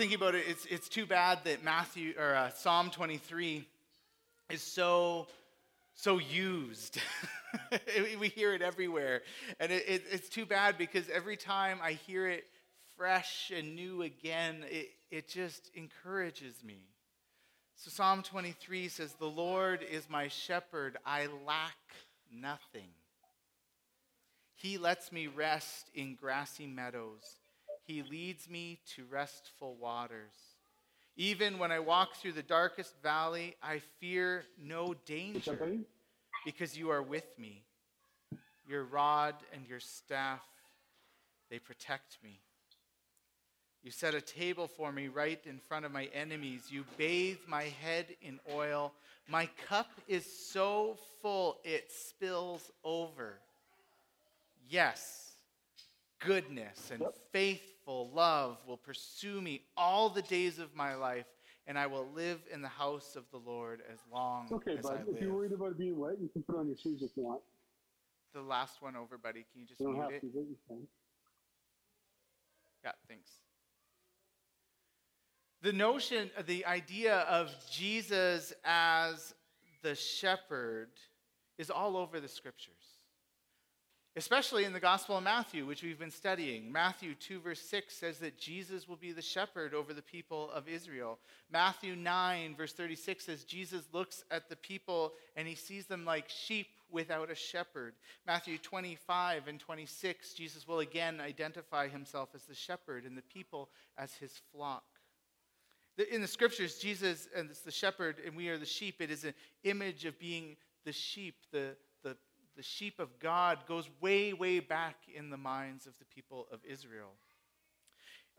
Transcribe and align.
thinking 0.00 0.16
about 0.16 0.34
it. 0.34 0.46
It's, 0.48 0.64
it's 0.64 0.88
too 0.88 1.04
bad 1.04 1.40
that 1.44 1.62
Matthew 1.62 2.14
or 2.18 2.34
uh, 2.34 2.48
Psalm 2.48 2.88
23 2.88 3.66
is 4.48 4.62
so 4.62 5.26
so 5.94 6.16
used. 6.16 6.98
we 8.18 8.28
hear 8.28 8.54
it 8.54 8.62
everywhere, 8.62 9.20
and 9.58 9.70
it, 9.70 9.84
it, 9.86 10.04
it's 10.10 10.30
too 10.30 10.46
bad 10.46 10.78
because 10.78 11.10
every 11.10 11.36
time 11.36 11.80
I 11.82 11.92
hear 11.92 12.26
it 12.26 12.44
fresh 12.96 13.52
and 13.54 13.74
new 13.74 14.00
again, 14.00 14.64
it, 14.70 14.88
it 15.10 15.28
just 15.28 15.70
encourages 15.74 16.64
me. 16.64 16.78
So 17.76 17.90
Psalm 17.90 18.22
23 18.22 18.88
says, 18.88 19.12
"The 19.12 19.26
Lord 19.26 19.82
is 19.82 20.08
my 20.08 20.28
shepherd; 20.28 20.96
I 21.04 21.26
lack 21.46 21.76
nothing. 22.32 22.88
He 24.54 24.78
lets 24.78 25.12
me 25.12 25.26
rest 25.26 25.90
in 25.94 26.14
grassy 26.14 26.66
meadows." 26.66 27.39
He 27.86 28.02
leads 28.02 28.48
me 28.48 28.78
to 28.94 29.04
restful 29.10 29.74
waters. 29.74 30.34
Even 31.16 31.58
when 31.58 31.72
I 31.72 31.80
walk 31.80 32.14
through 32.16 32.32
the 32.32 32.42
darkest 32.42 32.94
valley, 33.02 33.56
I 33.62 33.80
fear 33.98 34.44
no 34.62 34.94
danger 35.06 35.58
because 36.44 36.76
you 36.76 36.90
are 36.90 37.02
with 37.02 37.38
me. 37.38 37.62
Your 38.68 38.84
rod 38.84 39.34
and 39.52 39.66
your 39.68 39.80
staff, 39.80 40.40
they 41.50 41.58
protect 41.58 42.18
me. 42.22 42.38
You 43.82 43.90
set 43.90 44.14
a 44.14 44.20
table 44.20 44.68
for 44.68 44.92
me 44.92 45.08
right 45.08 45.40
in 45.46 45.58
front 45.58 45.84
of 45.84 45.92
my 45.92 46.04
enemies. 46.14 46.68
You 46.70 46.84
bathe 46.98 47.38
my 47.46 47.64
head 47.64 48.06
in 48.20 48.38
oil. 48.52 48.92
My 49.26 49.48
cup 49.68 49.90
is 50.06 50.26
so 50.52 50.98
full 51.22 51.58
it 51.64 51.90
spills 51.90 52.70
over. 52.84 53.34
Yes, 54.68 55.29
goodness 56.20 56.90
and 56.92 57.04
faith 57.32 57.60
faithful 57.90 58.10
love 58.14 58.58
will 58.66 58.76
pursue 58.76 59.40
me 59.40 59.62
all 59.76 60.08
the 60.08 60.22
days 60.22 60.58
of 60.58 60.74
my 60.74 60.94
life, 60.94 61.26
and 61.66 61.78
I 61.78 61.86
will 61.86 62.06
live 62.14 62.40
in 62.52 62.62
the 62.62 62.68
house 62.68 63.16
of 63.16 63.24
the 63.30 63.38
Lord 63.38 63.82
as 63.92 63.98
long 64.12 64.48
okay, 64.52 64.76
as 64.76 64.82
bud. 64.82 64.92
I 64.92 64.92
live. 64.92 65.00
Okay, 65.00 65.10
bud. 65.10 65.16
If 65.16 65.22
you're 65.22 65.34
worried 65.34 65.52
about 65.52 65.78
being 65.78 65.98
wet, 65.98 66.16
you 66.20 66.28
can 66.28 66.42
put 66.42 66.56
on 66.56 66.66
your 66.66 66.76
shoes 66.76 67.02
if 67.02 67.10
you 67.16 67.24
want. 67.24 67.42
The 68.34 68.42
last 68.42 68.80
one 68.80 68.96
over, 68.96 69.18
buddy. 69.18 69.44
Can 69.52 69.62
you 69.62 69.66
just 69.66 69.80
You 69.80 69.86
don't 69.86 69.94
mute 69.94 70.04
have 70.04 70.12
it? 70.12 70.20
to. 70.20 70.88
Yeah, 72.84 72.92
thanks. 73.08 73.30
The 75.62 75.72
notion, 75.72 76.30
the 76.46 76.64
idea 76.64 77.18
of 77.20 77.50
Jesus 77.70 78.52
as 78.64 79.34
the 79.82 79.94
shepherd 79.94 80.90
is 81.58 81.70
all 81.70 81.96
over 81.96 82.20
the 82.20 82.28
scriptures 82.28 82.99
especially 84.16 84.64
in 84.64 84.72
the 84.72 84.80
Gospel 84.80 85.16
of 85.16 85.22
Matthew, 85.22 85.64
which 85.64 85.82
we've 85.82 85.98
been 85.98 86.10
studying. 86.10 86.72
Matthew 86.72 87.14
2, 87.14 87.40
verse 87.40 87.60
6 87.60 87.94
says 87.94 88.18
that 88.18 88.38
Jesus 88.38 88.88
will 88.88 88.96
be 88.96 89.12
the 89.12 89.22
shepherd 89.22 89.72
over 89.72 89.94
the 89.94 90.02
people 90.02 90.50
of 90.50 90.68
Israel. 90.68 91.18
Matthew 91.52 91.94
9, 91.94 92.56
verse 92.56 92.72
36 92.72 93.24
says 93.24 93.44
Jesus 93.44 93.84
looks 93.92 94.24
at 94.30 94.48
the 94.48 94.56
people 94.56 95.12
and 95.36 95.46
he 95.46 95.54
sees 95.54 95.86
them 95.86 96.04
like 96.04 96.28
sheep 96.28 96.66
without 96.90 97.30
a 97.30 97.36
shepherd. 97.36 97.94
Matthew 98.26 98.58
25 98.58 99.46
and 99.46 99.60
26, 99.60 100.34
Jesus 100.34 100.66
will 100.66 100.80
again 100.80 101.20
identify 101.20 101.86
himself 101.86 102.30
as 102.34 102.42
the 102.42 102.54
shepherd 102.54 103.04
and 103.04 103.16
the 103.16 103.22
people 103.22 103.68
as 103.96 104.14
his 104.14 104.32
flock. 104.52 104.84
In 106.10 106.20
the 106.20 106.26
scriptures, 106.26 106.78
Jesus 106.78 107.28
and 107.36 107.50
the 107.64 107.70
shepherd, 107.70 108.16
and 108.24 108.34
we 108.34 108.48
are 108.48 108.58
the 108.58 108.66
sheep. 108.66 109.00
It 109.00 109.10
is 109.10 109.24
an 109.24 109.34
image 109.64 110.04
of 110.04 110.18
being 110.18 110.56
the 110.84 110.92
sheep, 110.92 111.34
the, 111.52 111.76
the 112.56 112.62
sheep 112.62 112.98
of 112.98 113.18
God 113.18 113.58
goes 113.66 113.88
way, 114.00 114.32
way 114.32 114.60
back 114.60 114.96
in 115.14 115.30
the 115.30 115.36
minds 115.36 115.86
of 115.86 115.98
the 115.98 116.04
people 116.04 116.46
of 116.52 116.60
Israel. 116.64 117.12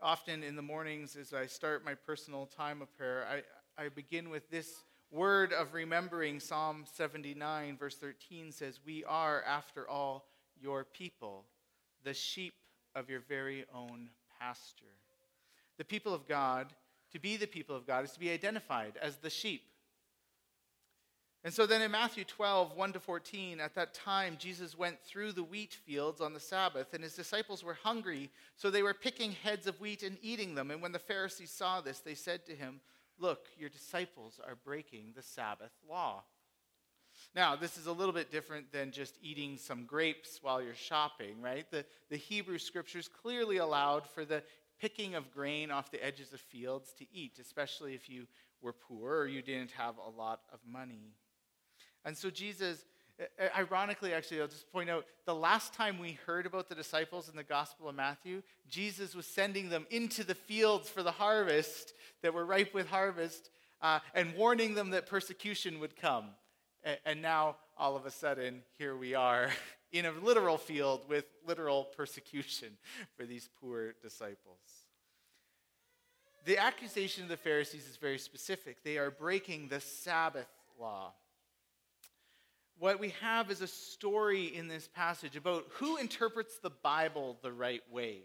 Often 0.00 0.42
in 0.42 0.56
the 0.56 0.62
mornings, 0.62 1.16
as 1.16 1.32
I 1.32 1.46
start 1.46 1.84
my 1.84 1.94
personal 1.94 2.46
time 2.46 2.82
of 2.82 2.96
prayer, 2.96 3.26
I, 3.78 3.84
I 3.84 3.88
begin 3.88 4.30
with 4.30 4.50
this 4.50 4.82
word 5.10 5.52
of 5.52 5.74
remembering. 5.74 6.40
Psalm 6.40 6.84
79, 6.92 7.76
verse 7.76 7.96
13 7.96 8.50
says, 8.50 8.80
We 8.84 9.04
are, 9.04 9.42
after 9.42 9.88
all, 9.88 10.26
your 10.60 10.84
people, 10.84 11.44
the 12.04 12.14
sheep 12.14 12.54
of 12.94 13.08
your 13.08 13.20
very 13.20 13.64
own 13.74 14.08
pasture. 14.40 14.84
The 15.78 15.84
people 15.84 16.14
of 16.14 16.26
God, 16.28 16.72
to 17.12 17.18
be 17.18 17.36
the 17.36 17.46
people 17.46 17.76
of 17.76 17.86
God, 17.86 18.04
is 18.04 18.12
to 18.12 18.20
be 18.20 18.30
identified 18.30 18.94
as 19.00 19.16
the 19.16 19.30
sheep. 19.30 19.62
And 21.44 21.52
so 21.52 21.66
then 21.66 21.82
in 21.82 21.90
Matthew 21.90 22.22
12, 22.22 22.76
1 22.76 22.92
to 22.92 23.00
14, 23.00 23.58
at 23.60 23.74
that 23.74 23.94
time, 23.94 24.36
Jesus 24.38 24.78
went 24.78 25.00
through 25.00 25.32
the 25.32 25.42
wheat 25.42 25.74
fields 25.74 26.20
on 26.20 26.34
the 26.34 26.40
Sabbath, 26.40 26.94
and 26.94 27.02
his 27.02 27.14
disciples 27.14 27.64
were 27.64 27.78
hungry, 27.82 28.30
so 28.56 28.70
they 28.70 28.84
were 28.84 28.94
picking 28.94 29.32
heads 29.32 29.66
of 29.66 29.80
wheat 29.80 30.04
and 30.04 30.18
eating 30.22 30.54
them. 30.54 30.70
And 30.70 30.80
when 30.80 30.92
the 30.92 31.00
Pharisees 31.00 31.50
saw 31.50 31.80
this, 31.80 31.98
they 31.98 32.14
said 32.14 32.46
to 32.46 32.54
him, 32.54 32.80
Look, 33.18 33.46
your 33.58 33.68
disciples 33.68 34.40
are 34.46 34.56
breaking 34.64 35.12
the 35.14 35.22
Sabbath 35.22 35.72
law. 35.88 36.22
Now, 37.34 37.56
this 37.56 37.76
is 37.76 37.86
a 37.86 37.92
little 37.92 38.12
bit 38.12 38.30
different 38.30 38.72
than 38.72 38.90
just 38.90 39.18
eating 39.22 39.58
some 39.58 39.84
grapes 39.84 40.38
while 40.42 40.62
you're 40.62 40.74
shopping, 40.74 41.40
right? 41.40 41.70
The, 41.70 41.84
the 42.10 42.16
Hebrew 42.16 42.58
scriptures 42.58 43.08
clearly 43.08 43.58
allowed 43.58 44.08
for 44.08 44.24
the 44.24 44.42
picking 44.80 45.14
of 45.14 45.32
grain 45.32 45.70
off 45.70 45.90
the 45.90 46.04
edges 46.04 46.32
of 46.32 46.40
fields 46.40 46.92
to 46.98 47.06
eat, 47.12 47.38
especially 47.40 47.94
if 47.94 48.08
you 48.08 48.26
were 48.60 48.72
poor 48.72 49.18
or 49.18 49.26
you 49.26 49.42
didn't 49.42 49.70
have 49.72 49.94
a 49.98 50.10
lot 50.10 50.40
of 50.52 50.58
money. 50.66 51.14
And 52.04 52.16
so 52.16 52.30
Jesus, 52.30 52.84
ironically, 53.56 54.12
actually, 54.12 54.40
I'll 54.40 54.48
just 54.48 54.70
point 54.72 54.90
out 54.90 55.06
the 55.26 55.34
last 55.34 55.72
time 55.72 55.98
we 55.98 56.18
heard 56.26 56.46
about 56.46 56.68
the 56.68 56.74
disciples 56.74 57.28
in 57.28 57.36
the 57.36 57.44
Gospel 57.44 57.88
of 57.88 57.94
Matthew, 57.94 58.42
Jesus 58.68 59.14
was 59.14 59.26
sending 59.26 59.68
them 59.68 59.86
into 59.90 60.24
the 60.24 60.34
fields 60.34 60.88
for 60.88 61.02
the 61.02 61.12
harvest 61.12 61.94
that 62.22 62.34
were 62.34 62.44
ripe 62.44 62.74
with 62.74 62.88
harvest 62.88 63.50
uh, 63.80 64.00
and 64.14 64.34
warning 64.34 64.74
them 64.74 64.90
that 64.90 65.06
persecution 65.06 65.80
would 65.80 65.96
come. 65.96 66.26
And 67.04 67.22
now, 67.22 67.56
all 67.78 67.96
of 67.96 68.06
a 68.06 68.10
sudden, 68.10 68.62
here 68.78 68.96
we 68.96 69.14
are 69.14 69.50
in 69.92 70.06
a 70.06 70.12
literal 70.12 70.58
field 70.58 71.08
with 71.08 71.26
literal 71.46 71.84
persecution 71.96 72.68
for 73.16 73.24
these 73.24 73.48
poor 73.60 73.94
disciples. 74.02 74.58
The 76.44 76.58
accusation 76.58 77.22
of 77.22 77.28
the 77.28 77.36
Pharisees 77.36 77.86
is 77.88 77.96
very 77.96 78.18
specific. 78.18 78.82
They 78.82 78.98
are 78.98 79.12
breaking 79.12 79.68
the 79.68 79.80
Sabbath 79.80 80.48
law. 80.80 81.12
What 82.82 82.98
we 82.98 83.14
have 83.20 83.48
is 83.52 83.60
a 83.60 83.68
story 83.68 84.46
in 84.46 84.66
this 84.66 84.88
passage 84.88 85.36
about 85.36 85.66
who 85.74 85.98
interprets 85.98 86.58
the 86.58 86.70
Bible 86.70 87.38
the 87.40 87.52
right 87.52 87.82
way. 87.92 88.22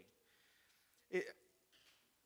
It, 1.12 1.22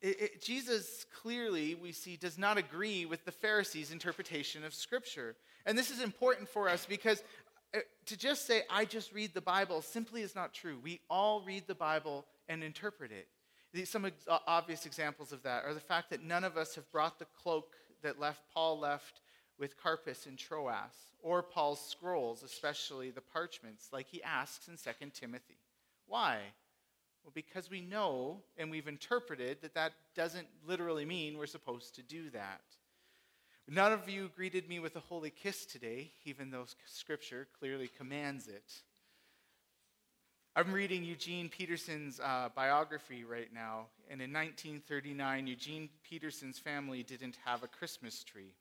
it, 0.00 0.19
it, 0.19 0.42
Jesus 0.42 1.04
clearly, 1.21 1.75
we 1.75 1.92
see, 1.92 2.16
does 2.16 2.38
not 2.38 2.56
agree 2.56 3.04
with 3.04 3.26
the 3.26 3.32
Pharisees' 3.32 3.92
interpretation 3.92 4.65
of 4.65 4.72
Scripture. 4.72 5.37
And 5.66 5.76
this 5.76 5.91
is 5.91 6.00
important 6.00 6.48
for 6.48 6.71
us 6.71 6.87
because 6.87 7.22
uh, 7.75 7.81
to 8.06 8.16
just 8.16 8.47
say, 8.47 8.62
I 8.71 8.87
just 8.87 9.12
read 9.12 9.34
the 9.34 9.42
Bible, 9.42 9.82
simply 9.82 10.22
is 10.22 10.34
not 10.34 10.54
true. 10.54 10.78
We 10.82 11.00
all 11.10 11.42
read 11.42 11.65
the 11.66 11.75
Bible 11.75 12.25
and 12.48 12.65
interpret 12.65 13.10
it. 13.12 13.87
Some 13.87 14.10
obvious 14.47 14.87
examples 14.87 15.32
of 15.32 15.42
that 15.42 15.66
are 15.66 15.75
the 15.75 15.81
fact 15.81 16.09
that 16.09 16.25
none 16.25 16.44
of 16.44 16.56
us 16.56 16.76
have 16.76 16.91
brought 16.92 17.19
the 17.19 17.26
cloak 17.42 17.75
that 18.03 18.19
left, 18.19 18.41
Paul 18.54 18.78
left 18.78 19.21
with 19.62 19.80
Carpus 19.80 20.26
in 20.26 20.34
Troas, 20.34 21.12
or 21.22 21.40
Paul's 21.40 21.80
scrolls, 21.80 22.42
especially 22.42 23.10
the 23.10 23.20
parchments, 23.20 23.90
like 23.92 24.08
he 24.08 24.20
asks 24.24 24.66
in 24.66 24.74
2 24.76 25.10
Timothy. 25.14 25.60
Why? 26.08 26.38
Well, 27.22 27.30
because 27.32 27.70
we 27.70 27.80
know 27.80 28.42
and 28.58 28.72
we've 28.72 28.88
interpreted 28.88 29.58
that 29.62 29.74
that 29.74 29.92
doesn't 30.16 30.48
literally 30.66 31.04
mean 31.04 31.38
we're 31.38 31.46
supposed 31.46 31.94
to 31.94 32.02
do 32.02 32.28
that. 32.30 32.62
None 33.68 33.92
of 33.92 34.08
you 34.08 34.32
greeted 34.34 34.68
me 34.68 34.80
with 34.80 34.96
a 34.96 35.00
holy 35.00 35.30
kiss 35.30 35.64
today, 35.64 36.10
even 36.24 36.50
though 36.50 36.66
Scripture 36.84 37.46
clearly 37.56 37.88
commands 37.96 38.48
it. 38.48 38.82
I'm 40.56 40.72
reading 40.72 41.04
Eugene 41.04 41.48
Peterson's 41.48 42.18
uh, 42.18 42.48
biography 42.53 43.22
right 43.22 43.54
now, 43.54 43.86
and 44.10 44.20
in 44.20 44.32
1939, 44.32 45.47
Eugene 45.47 45.88
Peterson's 46.03 46.58
family 46.58 47.04
didn't 47.04 47.38
have 47.44 47.62
a 47.62 47.68
Christmas 47.68 48.24
tree 48.24 48.56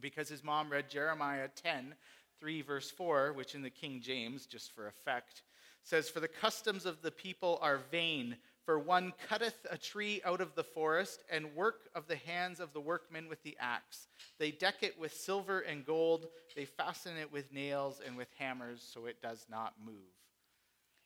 because 0.00 0.28
his 0.28 0.44
mom 0.44 0.70
read 0.70 0.90
Jeremiah 0.90 1.48
10, 1.62 1.94
3, 2.40 2.62
verse 2.62 2.90
4, 2.90 3.32
which 3.32 3.54
in 3.54 3.62
the 3.62 3.70
King 3.70 4.00
James, 4.00 4.46
just 4.46 4.72
for 4.72 4.86
effect, 4.86 5.42
says, 5.82 6.08
For 6.08 6.20
the 6.20 6.28
customs 6.28 6.86
of 6.86 7.02
the 7.02 7.10
people 7.10 7.58
are 7.62 7.80
vain, 7.90 8.36
for 8.64 8.78
one 8.78 9.12
cutteth 9.28 9.66
a 9.70 9.78
tree 9.78 10.20
out 10.24 10.40
of 10.40 10.54
the 10.54 10.64
forest, 10.64 11.24
and 11.30 11.54
work 11.54 11.88
of 11.94 12.06
the 12.06 12.16
hands 12.16 12.60
of 12.60 12.72
the 12.72 12.80
workmen 12.80 13.28
with 13.28 13.42
the 13.42 13.56
axe. 13.58 14.08
They 14.38 14.50
deck 14.50 14.82
it 14.82 14.98
with 14.98 15.14
silver 15.14 15.60
and 15.60 15.84
gold, 15.84 16.28
they 16.54 16.64
fasten 16.66 17.16
it 17.16 17.32
with 17.32 17.52
nails 17.52 18.00
and 18.04 18.16
with 18.16 18.28
hammers, 18.38 18.86
so 18.92 19.06
it 19.06 19.22
does 19.22 19.46
not 19.50 19.74
move. 19.84 19.94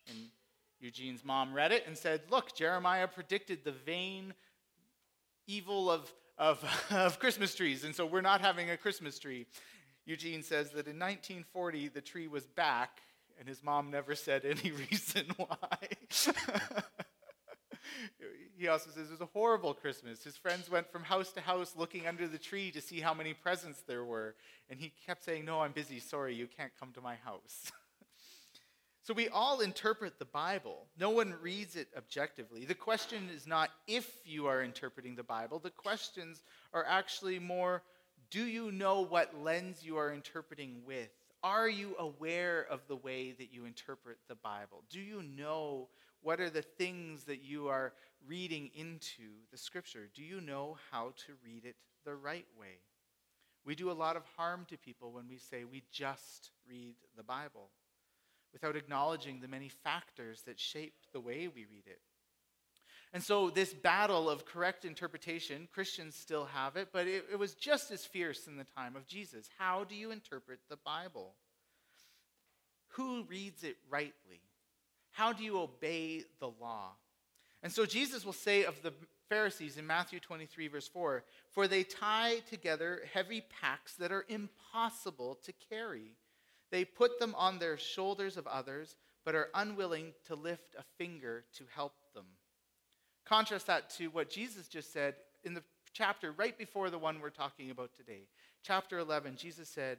And 0.08 0.18
Eugene's 0.80 1.24
mom 1.24 1.54
read 1.54 1.70
it 1.70 1.86
and 1.86 1.96
said, 1.96 2.22
Look, 2.30 2.56
Jeremiah 2.56 3.06
predicted 3.06 3.64
the 3.64 3.72
vain 3.72 4.34
evil 5.46 5.90
of 5.90 6.12
of, 6.42 6.64
of 6.90 7.18
Christmas 7.20 7.54
trees, 7.54 7.84
and 7.84 7.94
so 7.94 8.04
we're 8.04 8.20
not 8.20 8.40
having 8.40 8.70
a 8.70 8.76
Christmas 8.76 9.18
tree. 9.18 9.46
Eugene 10.04 10.42
says 10.42 10.70
that 10.70 10.88
in 10.88 10.98
1940, 10.98 11.88
the 11.88 12.00
tree 12.00 12.26
was 12.26 12.46
back, 12.46 13.00
and 13.38 13.48
his 13.48 13.62
mom 13.62 13.90
never 13.90 14.16
said 14.16 14.44
any 14.44 14.72
reason 14.72 15.26
why. 15.36 15.78
he 18.58 18.66
also 18.66 18.90
says 18.90 19.06
it 19.08 19.12
was 19.12 19.20
a 19.20 19.26
horrible 19.26 19.72
Christmas. 19.72 20.24
His 20.24 20.36
friends 20.36 20.68
went 20.68 20.90
from 20.90 21.04
house 21.04 21.30
to 21.32 21.40
house 21.40 21.74
looking 21.76 22.08
under 22.08 22.26
the 22.26 22.38
tree 22.38 22.72
to 22.72 22.80
see 22.80 23.00
how 23.00 23.14
many 23.14 23.34
presents 23.34 23.82
there 23.86 24.04
were. 24.04 24.34
And 24.68 24.80
he 24.80 24.92
kept 25.06 25.24
saying, 25.24 25.44
No, 25.44 25.60
I'm 25.60 25.72
busy. 25.72 26.00
Sorry, 26.00 26.34
you 26.34 26.48
can't 26.48 26.72
come 26.78 26.90
to 26.94 27.00
my 27.00 27.14
house. 27.24 27.70
So 29.02 29.14
we 29.14 29.28
all 29.28 29.60
interpret 29.60 30.18
the 30.20 30.24
Bible. 30.24 30.86
No 30.96 31.10
one 31.10 31.34
reads 31.42 31.74
it 31.74 31.88
objectively. 31.96 32.64
The 32.64 32.74
question 32.74 33.28
is 33.34 33.48
not 33.48 33.70
if 33.88 34.08
you 34.24 34.46
are 34.46 34.62
interpreting 34.62 35.16
the 35.16 35.24
Bible, 35.24 35.58
the 35.58 35.70
questions 35.70 36.42
are 36.72 36.84
actually 36.86 37.40
more 37.40 37.82
do 38.30 38.46
you 38.46 38.72
know 38.72 39.02
what 39.02 39.42
lens 39.42 39.84
you 39.84 39.98
are 39.98 40.10
interpreting 40.10 40.80
with? 40.86 41.10
Are 41.42 41.68
you 41.68 41.94
aware 41.98 42.66
of 42.70 42.80
the 42.88 42.96
way 42.96 43.32
that 43.32 43.52
you 43.52 43.66
interpret 43.66 44.16
the 44.26 44.36
Bible? 44.36 44.84
Do 44.88 45.00
you 45.00 45.22
know 45.22 45.88
what 46.22 46.40
are 46.40 46.48
the 46.48 46.62
things 46.62 47.24
that 47.24 47.42
you 47.42 47.68
are 47.68 47.92
reading 48.26 48.70
into 48.74 49.24
the 49.50 49.58
scripture? 49.58 50.08
Do 50.14 50.22
you 50.22 50.40
know 50.40 50.78
how 50.90 51.12
to 51.26 51.32
read 51.44 51.66
it 51.66 51.76
the 52.06 52.14
right 52.14 52.46
way? 52.58 52.78
We 53.66 53.74
do 53.74 53.90
a 53.90 53.92
lot 53.92 54.16
of 54.16 54.22
harm 54.36 54.64
to 54.70 54.78
people 54.78 55.12
when 55.12 55.28
we 55.28 55.36
say 55.36 55.64
we 55.64 55.82
just 55.92 56.52
read 56.66 56.94
the 57.16 57.22
Bible 57.22 57.68
without 58.52 58.76
acknowledging 58.76 59.40
the 59.40 59.48
many 59.48 59.68
factors 59.68 60.42
that 60.46 60.60
shape 60.60 60.94
the 61.12 61.20
way 61.20 61.48
we 61.48 61.64
read 61.64 61.86
it. 61.86 62.00
And 63.14 63.22
so, 63.22 63.50
this 63.50 63.74
battle 63.74 64.30
of 64.30 64.46
correct 64.46 64.86
interpretation, 64.86 65.68
Christians 65.72 66.14
still 66.14 66.46
have 66.46 66.76
it, 66.76 66.88
but 66.92 67.06
it, 67.06 67.26
it, 67.30 67.38
was 67.38 67.54
just 67.54 67.90
as 67.90 68.06
fierce 68.06 68.46
in 68.46 68.56
the 68.56 68.64
time 68.64 68.96
of 68.96 69.06
Jesus. 69.06 69.50
How 69.58 69.84
do 69.84 69.94
you 69.94 70.10
interpret 70.10 70.60
the 70.70 70.78
Bible? 70.78 71.34
Who 72.92 73.24
reads 73.24 73.64
it 73.64 73.76
rightly? 73.90 74.40
How 75.10 75.34
do 75.34 75.44
you 75.44 75.58
obey 75.58 76.24
the 76.40 76.50
law? 76.58 76.92
And 77.62 77.70
so, 77.70 77.84
Jesus 77.84 78.24
will 78.24 78.32
say 78.32 78.64
of 78.64 78.80
the 78.82 78.94
Pharisees 79.28 79.76
in 79.76 79.86
Matthew 79.86 80.18
23, 80.18 80.68
verse 80.68 80.88
4 80.88 81.22
For 81.50 81.68
they 81.68 81.84
tie 81.84 82.36
together 82.50 83.02
heavy 83.12 83.42
packs 83.60 83.94
that 83.96 84.10
are 84.10 84.24
impossible 84.28 85.38
to 85.44 85.52
carry. 85.70 86.16
They 86.72 86.86
put 86.86 87.20
them 87.20 87.34
on 87.36 87.58
their 87.58 87.76
shoulders 87.76 88.36
of 88.36 88.46
others, 88.46 88.96
but 89.24 89.34
are 89.34 89.50
unwilling 89.54 90.14
to 90.26 90.34
lift 90.34 90.74
a 90.76 90.82
finger 90.96 91.44
to 91.58 91.64
help 91.72 91.92
them. 92.14 92.24
Contrast 93.26 93.66
that 93.68 93.90
to 93.90 94.08
what 94.08 94.30
Jesus 94.30 94.66
just 94.66 94.92
said 94.92 95.14
in 95.44 95.54
the 95.54 95.62
chapter 95.92 96.32
right 96.32 96.56
before 96.56 96.88
the 96.88 96.98
one 96.98 97.20
we're 97.20 97.30
talking 97.30 97.70
about 97.70 97.90
today. 97.94 98.26
Chapter 98.64 98.98
11, 98.98 99.36
Jesus 99.36 99.68
said, 99.68 99.98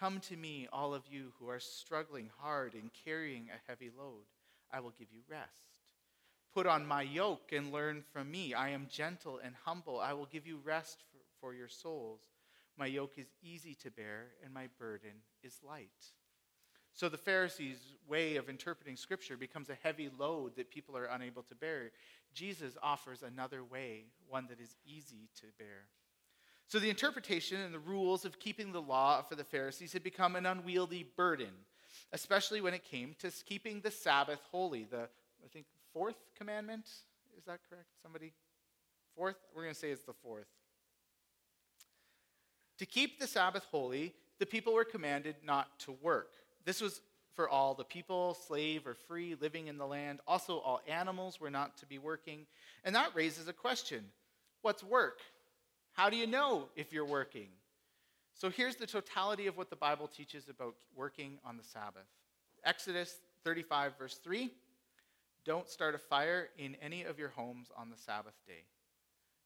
Come 0.00 0.18
to 0.20 0.36
me, 0.36 0.66
all 0.72 0.94
of 0.94 1.02
you 1.08 1.32
who 1.38 1.48
are 1.48 1.60
struggling 1.60 2.30
hard 2.38 2.72
and 2.72 2.90
carrying 3.04 3.48
a 3.50 3.70
heavy 3.70 3.90
load. 3.96 4.24
I 4.72 4.80
will 4.80 4.94
give 4.98 5.08
you 5.12 5.20
rest. 5.28 5.50
Put 6.54 6.66
on 6.66 6.86
my 6.86 7.02
yoke 7.02 7.52
and 7.52 7.70
learn 7.70 8.02
from 8.12 8.30
me. 8.30 8.54
I 8.54 8.70
am 8.70 8.86
gentle 8.90 9.40
and 9.44 9.54
humble. 9.64 10.00
I 10.00 10.14
will 10.14 10.26
give 10.26 10.46
you 10.46 10.58
rest 10.64 11.02
for, 11.10 11.18
for 11.40 11.54
your 11.54 11.68
souls. 11.68 12.22
My 12.76 12.86
yoke 12.86 13.18
is 13.18 13.28
easy 13.42 13.74
to 13.82 13.90
bear, 13.90 14.26
and 14.44 14.52
my 14.52 14.68
burden 14.78 15.12
is 15.42 15.58
light. 15.66 15.90
So 16.92 17.08
the 17.08 17.18
Pharisees' 17.18 17.96
way 18.08 18.36
of 18.36 18.48
interpreting 18.48 18.96
Scripture 18.96 19.36
becomes 19.36 19.68
a 19.68 19.76
heavy 19.82 20.08
load 20.16 20.56
that 20.56 20.70
people 20.70 20.96
are 20.96 21.06
unable 21.06 21.42
to 21.44 21.54
bear. 21.54 21.90
Jesus 22.32 22.76
offers 22.82 23.22
another 23.22 23.64
way, 23.64 24.04
one 24.28 24.46
that 24.48 24.60
is 24.60 24.76
easy 24.86 25.28
to 25.40 25.46
bear. 25.58 25.86
So 26.68 26.78
the 26.78 26.90
interpretation 26.90 27.60
and 27.60 27.74
the 27.74 27.78
rules 27.80 28.24
of 28.24 28.38
keeping 28.38 28.72
the 28.72 28.80
law 28.80 29.22
for 29.22 29.34
the 29.34 29.44
Pharisees 29.44 29.92
had 29.92 30.02
become 30.02 30.34
an 30.34 30.46
unwieldy 30.46 31.06
burden, 31.16 31.50
especially 32.12 32.60
when 32.60 32.74
it 32.74 32.84
came 32.84 33.14
to 33.20 33.30
keeping 33.44 33.80
the 33.80 33.90
Sabbath 33.90 34.40
holy. 34.50 34.84
The, 34.84 35.08
I 35.44 35.48
think, 35.52 35.66
fourth 35.92 36.16
commandment. 36.36 36.86
Is 37.36 37.44
that 37.46 37.58
correct? 37.68 37.88
Somebody? 38.02 38.32
Fourth? 39.16 39.36
We're 39.54 39.62
going 39.62 39.74
to 39.74 39.78
say 39.78 39.90
it's 39.90 40.04
the 40.04 40.12
fourth. 40.12 40.46
To 42.78 42.86
keep 42.86 43.20
the 43.20 43.26
Sabbath 43.26 43.66
holy, 43.70 44.14
the 44.38 44.46
people 44.46 44.74
were 44.74 44.84
commanded 44.84 45.36
not 45.44 45.78
to 45.80 45.92
work. 45.92 46.32
This 46.64 46.80
was 46.80 47.00
for 47.34 47.48
all 47.48 47.74
the 47.74 47.84
people, 47.84 48.34
slave 48.46 48.86
or 48.86 48.94
free, 48.94 49.36
living 49.40 49.66
in 49.66 49.76
the 49.76 49.86
land. 49.86 50.20
Also, 50.26 50.58
all 50.58 50.80
animals 50.88 51.40
were 51.40 51.50
not 51.50 51.76
to 51.78 51.86
be 51.86 51.98
working. 51.98 52.46
And 52.84 52.94
that 52.94 53.14
raises 53.14 53.48
a 53.48 53.52
question 53.52 54.04
What's 54.62 54.82
work? 54.82 55.20
How 55.92 56.10
do 56.10 56.16
you 56.16 56.26
know 56.26 56.68
if 56.74 56.92
you're 56.92 57.04
working? 57.04 57.48
So 58.34 58.50
here's 58.50 58.76
the 58.76 58.86
totality 58.86 59.46
of 59.46 59.56
what 59.56 59.70
the 59.70 59.76
Bible 59.76 60.08
teaches 60.08 60.48
about 60.48 60.74
working 60.96 61.38
on 61.44 61.56
the 61.56 61.64
Sabbath 61.64 62.06
Exodus 62.64 63.16
35, 63.44 63.98
verse 63.98 64.18
3 64.22 64.50
Don't 65.44 65.68
start 65.68 65.94
a 65.94 65.98
fire 65.98 66.48
in 66.58 66.76
any 66.82 67.04
of 67.04 67.18
your 67.18 67.28
homes 67.28 67.68
on 67.76 67.90
the 67.90 67.96
Sabbath 67.96 68.34
day. 68.46 68.64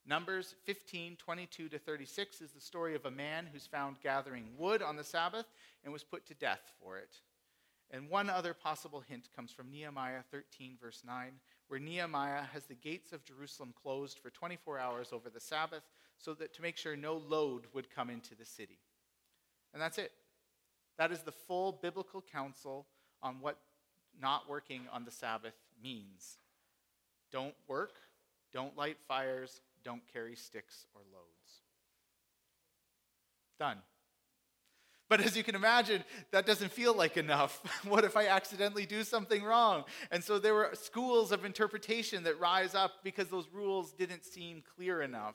Numbers 0.08 0.54
15, 0.64 1.16
22 1.16 1.68
to 1.68 1.78
36 1.78 2.40
is 2.40 2.52
the 2.52 2.60
story 2.62 2.94
of 2.94 3.04
a 3.04 3.10
man 3.10 3.46
who's 3.52 3.66
found 3.66 4.00
gathering 4.02 4.46
wood 4.56 4.80
on 4.80 4.96
the 4.96 5.04
Sabbath 5.04 5.44
and 5.84 5.92
was 5.92 6.02
put 6.02 6.24
to 6.26 6.34
death 6.34 6.72
for 6.82 6.96
it. 6.96 7.10
And 7.90 8.08
one 8.08 8.30
other 8.30 8.54
possible 8.54 9.02
hint 9.06 9.28
comes 9.36 9.52
from 9.52 9.70
Nehemiah 9.70 10.22
13, 10.30 10.78
verse 10.80 11.02
9, 11.06 11.32
where 11.68 11.78
Nehemiah 11.78 12.44
has 12.54 12.64
the 12.64 12.74
gates 12.74 13.12
of 13.12 13.22
Jerusalem 13.22 13.74
closed 13.82 14.18
for 14.18 14.30
24 14.30 14.78
hours 14.78 15.08
over 15.12 15.28
the 15.28 15.40
Sabbath 15.40 15.82
so 16.16 16.32
that 16.34 16.54
to 16.54 16.62
make 16.62 16.78
sure 16.78 16.96
no 16.96 17.18
load 17.28 17.66
would 17.74 17.94
come 17.94 18.08
into 18.08 18.34
the 18.34 18.46
city. 18.46 18.78
And 19.74 19.82
that's 19.82 19.98
it. 19.98 20.12
That 20.96 21.12
is 21.12 21.20
the 21.20 21.32
full 21.32 21.78
biblical 21.82 22.24
counsel 22.32 22.86
on 23.22 23.36
what 23.42 23.58
not 24.18 24.48
working 24.48 24.82
on 24.90 25.04
the 25.04 25.10
Sabbath 25.10 25.54
means. 25.82 26.38
Don't 27.30 27.54
work, 27.68 27.92
don't 28.54 28.76
light 28.76 28.96
fires, 29.06 29.60
don't 29.84 30.02
carry 30.12 30.36
sticks 30.36 30.86
or 30.94 31.02
loads. 31.12 31.62
Done. 33.58 33.78
But 35.08 35.20
as 35.20 35.36
you 35.36 35.42
can 35.42 35.54
imagine, 35.54 36.04
that 36.32 36.44
doesn't 36.44 36.70
feel 36.70 36.94
like 36.94 37.16
enough. 37.16 37.62
what 37.88 38.04
if 38.04 38.16
I 38.16 38.26
accidentally 38.26 38.84
do 38.84 39.02
something 39.04 39.42
wrong? 39.42 39.84
And 40.10 40.22
so 40.22 40.38
there 40.38 40.54
were 40.54 40.70
schools 40.74 41.32
of 41.32 41.44
interpretation 41.44 42.24
that 42.24 42.38
rise 42.38 42.74
up 42.74 42.92
because 43.02 43.28
those 43.28 43.48
rules 43.52 43.92
didn't 43.92 44.24
seem 44.24 44.62
clear 44.76 45.00
enough. 45.00 45.34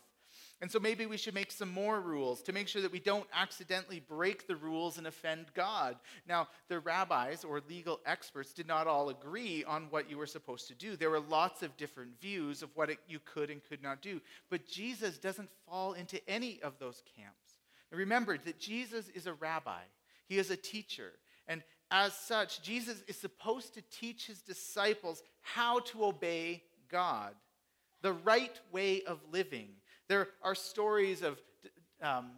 And 0.64 0.72
so 0.72 0.80
maybe 0.80 1.06
we 1.06 1.18
should 1.18 1.34
make 1.34 1.52
some 1.52 1.68
more 1.68 2.00
rules 2.00 2.42
to 2.44 2.54
make 2.54 2.70
sure 2.70 2.82
that 2.84 2.92
we 2.94 3.02
don't 3.02 3.28
accidentally 3.34 4.00
break 4.00 4.48
the 4.48 4.56
rules 4.56 4.98
and 4.98 5.06
offend 5.06 5.48
God. 5.54 5.98
Now, 6.26 6.48
the 6.70 6.80
rabbis 6.80 7.44
or 7.44 7.62
legal 7.68 8.00
experts 8.06 8.54
did 8.54 8.66
not 8.66 8.88
all 8.88 9.10
agree 9.10 9.66
on 9.66 9.88
what 9.90 10.10
you 10.10 10.18
were 10.18 10.26
supposed 10.26 10.70
to 10.70 10.74
do. 10.74 10.96
There 10.96 11.10
were 11.10 11.20
lots 11.20 11.64
of 11.64 11.76
different 11.76 12.18
views 12.22 12.64
of 12.64 12.70
what 12.76 12.90
it, 12.90 13.00
you 13.10 13.20
could 13.26 13.50
and 13.50 13.60
could 13.62 13.84
not 13.84 14.02
do. 14.02 14.22
But 14.50 14.66
Jesus 14.66 15.18
doesn't 15.18 15.50
fall 15.68 15.96
into 15.96 16.22
any 16.30 16.62
of 16.64 16.80
those 16.80 17.04
camps. 17.18 17.58
And 17.92 18.00
remember 18.00 18.38
that 18.38 18.58
Jesus 18.58 19.10
is 19.10 19.28
a 19.28 19.34
rabbi, 19.34 19.82
he 20.30 20.38
is 20.38 20.50
a 20.50 20.56
teacher. 20.56 21.12
And 21.46 21.62
as 21.92 22.14
such, 22.14 22.64
Jesus 22.64 23.04
is 23.10 23.18
supposed 23.18 23.74
to 23.74 23.82
teach 23.92 24.28
his 24.28 24.42
disciples 24.42 25.24
how 25.42 25.80
to 25.80 26.06
obey 26.06 26.64
God, 26.90 27.36
the 28.02 28.14
right 28.14 28.58
way 28.72 29.02
of 29.04 29.20
living. 29.30 29.68
There 30.08 30.28
are 30.42 30.56
stories 30.56 31.22
of 31.22 31.40
um, 32.02 32.32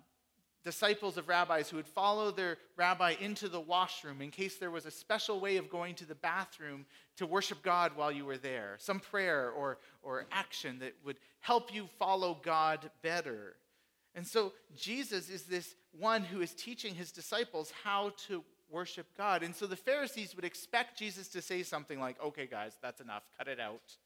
disciples 0.65 1.17
of 1.17 1.29
rabbis 1.29 1.69
who 1.69 1.77
would 1.77 1.87
follow 1.87 2.31
their 2.31 2.57
rabbi 2.75 3.15
into 3.21 3.47
the 3.47 3.59
washroom 3.59 4.21
in 4.21 4.31
case 4.31 4.57
there 4.57 4.71
was 4.71 4.85
a 4.85 4.91
special 4.91 5.39
way 5.39 5.57
of 5.57 5.69
going 5.69 5.93
to 5.95 6.05
the 6.05 6.15
bathroom 6.15 6.85
to 7.17 7.25
worship 7.25 7.61
God 7.61 7.91
while 7.95 8.11
you 8.11 8.25
were 8.25 8.37
there, 8.37 8.75
some 8.79 8.99
prayer 8.99 9.51
or, 9.51 9.77
or 10.01 10.25
action 10.31 10.79
that 10.79 10.93
would 11.05 11.17
help 11.39 11.73
you 11.73 11.87
follow 11.99 12.39
God 12.43 12.89
better. 13.03 13.55
And 14.15 14.25
so 14.25 14.53
Jesus 14.75 15.29
is 15.29 15.43
this 15.43 15.75
one 15.91 16.23
who 16.23 16.41
is 16.41 16.53
teaching 16.53 16.95
his 16.95 17.11
disciples 17.11 17.71
how 17.83 18.13
to 18.27 18.43
worship 18.69 19.05
God. 19.15 19.43
And 19.43 19.55
so 19.55 19.67
the 19.67 19.75
Pharisees 19.75 20.35
would 20.35 20.45
expect 20.45 20.97
Jesus 20.97 21.27
to 21.29 21.41
say 21.41 21.61
something 21.61 21.99
like, 21.99 22.21
okay, 22.23 22.47
guys, 22.47 22.73
that's 22.81 23.01
enough, 23.01 23.23
cut 23.37 23.47
it 23.47 23.59
out. 23.59 23.97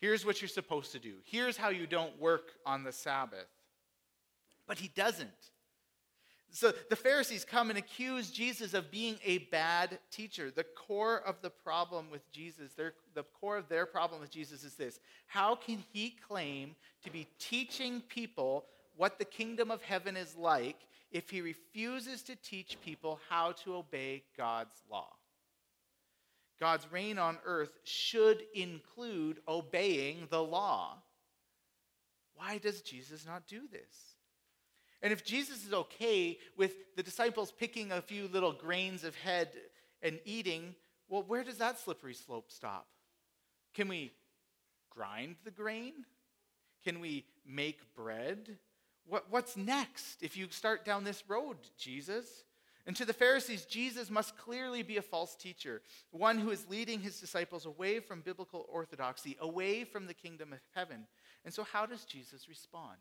Here's 0.00 0.26
what 0.26 0.40
you're 0.40 0.48
supposed 0.48 0.92
to 0.92 0.98
do. 0.98 1.14
Here's 1.24 1.56
how 1.56 1.70
you 1.70 1.86
don't 1.86 2.20
work 2.20 2.52
on 2.66 2.84
the 2.84 2.92
Sabbath. 2.92 3.48
But 4.66 4.78
he 4.78 4.88
doesn't. 4.88 5.30
So 6.50 6.72
the 6.88 6.96
Pharisees 6.96 7.44
come 7.44 7.70
and 7.70 7.78
accuse 7.78 8.30
Jesus 8.30 8.74
of 8.74 8.90
being 8.90 9.16
a 9.24 9.38
bad 9.38 9.98
teacher. 10.12 10.52
The 10.52 10.64
core 10.64 11.20
of 11.26 11.42
the 11.42 11.50
problem 11.50 12.10
with 12.10 12.30
Jesus, 12.30 12.72
their, 12.74 12.94
the 13.14 13.24
core 13.40 13.56
of 13.56 13.68
their 13.68 13.86
problem 13.86 14.20
with 14.20 14.30
Jesus 14.30 14.62
is 14.62 14.74
this 14.74 15.00
How 15.26 15.56
can 15.56 15.82
he 15.92 16.10
claim 16.28 16.76
to 17.02 17.10
be 17.10 17.26
teaching 17.40 18.00
people 18.02 18.66
what 18.96 19.18
the 19.18 19.24
kingdom 19.24 19.70
of 19.70 19.82
heaven 19.82 20.16
is 20.16 20.36
like 20.36 20.76
if 21.10 21.30
he 21.30 21.40
refuses 21.40 22.22
to 22.22 22.36
teach 22.36 22.76
people 22.84 23.20
how 23.28 23.52
to 23.52 23.76
obey 23.76 24.24
God's 24.36 24.74
law. 24.90 25.08
God's 26.60 26.90
reign 26.90 27.18
on 27.18 27.38
earth 27.44 27.78
should 27.84 28.42
include 28.54 29.40
obeying 29.48 30.28
the 30.30 30.42
law. 30.42 30.98
Why 32.36 32.58
does 32.58 32.80
Jesus 32.80 33.26
not 33.26 33.46
do 33.46 33.62
this? 33.70 34.14
And 35.02 35.12
if 35.12 35.24
Jesus 35.24 35.66
is 35.66 35.72
okay 35.72 36.38
with 36.56 36.72
the 36.96 37.02
disciples 37.02 37.52
picking 37.52 37.92
a 37.92 38.00
few 38.00 38.28
little 38.28 38.52
grains 38.52 39.04
of 39.04 39.14
head 39.16 39.50
and 40.02 40.18
eating, 40.24 40.74
well, 41.08 41.22
where 41.26 41.44
does 41.44 41.58
that 41.58 41.78
slippery 41.78 42.14
slope 42.14 42.50
stop? 42.50 42.86
Can 43.74 43.88
we 43.88 44.12
grind 44.90 45.36
the 45.44 45.50
grain? 45.50 45.92
Can 46.84 47.00
we 47.00 47.26
make 47.46 47.94
bread? 47.94 48.56
What, 49.06 49.26
what's 49.30 49.56
next 49.56 50.22
if 50.22 50.36
you 50.36 50.46
start 50.50 50.84
down 50.84 51.04
this 51.04 51.22
road, 51.28 51.56
Jesus? 51.76 52.44
And 52.86 52.94
to 52.96 53.04
the 53.06 53.14
Pharisees, 53.14 53.64
Jesus 53.64 54.10
must 54.10 54.36
clearly 54.36 54.82
be 54.82 54.98
a 54.98 55.02
false 55.02 55.34
teacher, 55.34 55.80
one 56.10 56.38
who 56.38 56.50
is 56.50 56.68
leading 56.68 57.00
his 57.00 57.18
disciples 57.18 57.64
away 57.64 57.98
from 58.00 58.20
biblical 58.20 58.66
orthodoxy, 58.70 59.36
away 59.40 59.84
from 59.84 60.06
the 60.06 60.14
kingdom 60.14 60.52
of 60.52 60.60
heaven. 60.74 61.06
And 61.44 61.54
so, 61.54 61.64
how 61.64 61.86
does 61.86 62.04
Jesus 62.04 62.48
respond? 62.48 62.98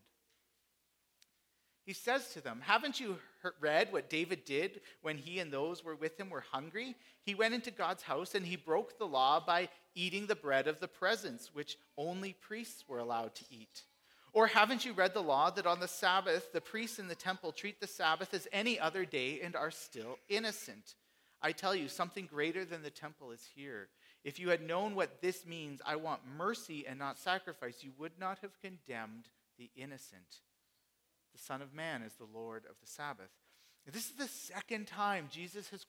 He 1.86 1.94
says 1.94 2.30
to 2.30 2.42
them, 2.42 2.62
Haven't 2.64 3.02
you 3.02 3.18
read 3.60 3.92
what 3.92 4.10
David 4.10 4.46
did 4.46 4.80
when 5.02 5.18
he 5.18 5.40
and 5.40 5.52
those 5.52 5.84
were 5.84 5.96
with 5.96 6.18
him 6.18 6.30
were 6.30 6.46
hungry? 6.52 6.96
He 7.26 7.36
went 7.36 7.54
into 7.54 7.72
God's 7.72 8.04
house 8.04 8.36
and 8.36 8.46
he 8.46 8.56
broke 8.56 8.98
the 8.98 9.06
law 9.06 9.44
by 9.46 9.68
eating 9.94 10.28
the 10.28 10.36
bread 10.36 10.68
of 10.68 10.80
the 10.80 10.88
presence, 10.88 11.50
which 11.54 11.78
only 11.98 12.34
priests 12.34 12.86
were 12.88 13.00
allowed 13.00 13.36
to 13.36 13.46
eat. 13.50 13.84
Or 14.34 14.48
haven't 14.48 14.84
you 14.84 14.94
read 14.94 15.14
the 15.14 15.22
law 15.22 15.52
that 15.52 15.68
on 15.68 15.80
the 15.80 15.88
Sabbath 15.88 16.52
the 16.52 16.62
priests 16.62 16.98
in 16.98 17.08
the 17.08 17.16
temple 17.16 17.52
treat 17.52 17.80
the 17.80 17.88
Sabbath 17.88 18.34
as 18.34 18.48
any 18.52 18.80
other 18.80 19.06
day 19.06 19.40
and 19.42 19.56
are 19.56 19.72
still 19.72 20.18
innocent? 20.28 20.96
I 21.40 21.52
tell 21.52 21.76
you, 21.76 21.88
something 21.88 22.26
greater 22.26 22.66
than 22.66 22.82
the 22.82 22.90
temple 22.90 23.32
is 23.32 23.46
here. 23.56 23.90
If 24.24 24.40
you 24.40 24.50
had 24.50 24.66
known 24.66 24.96
what 24.96 25.22
this 25.22 25.46
means, 25.46 25.82
I 25.86 25.98
want 25.98 26.22
mercy 26.38 26.88
and 26.88 26.98
not 26.98 27.20
sacrifice, 27.20 27.84
you 27.84 27.92
would 28.00 28.18
not 28.20 28.40
have 28.40 28.60
condemned 28.62 29.28
the 29.60 29.70
innocent. 29.76 30.40
The 31.34 31.42
Son 31.42 31.62
of 31.62 31.74
Man 31.74 32.02
is 32.02 32.14
the 32.14 32.28
Lord 32.34 32.64
of 32.70 32.76
the 32.82 32.88
Sabbath. 32.88 33.30
This 33.86 34.06
is 34.06 34.14
the 34.14 34.28
second 34.28 34.88
time 34.88 35.28
Jesus 35.30 35.70
has 35.70 35.86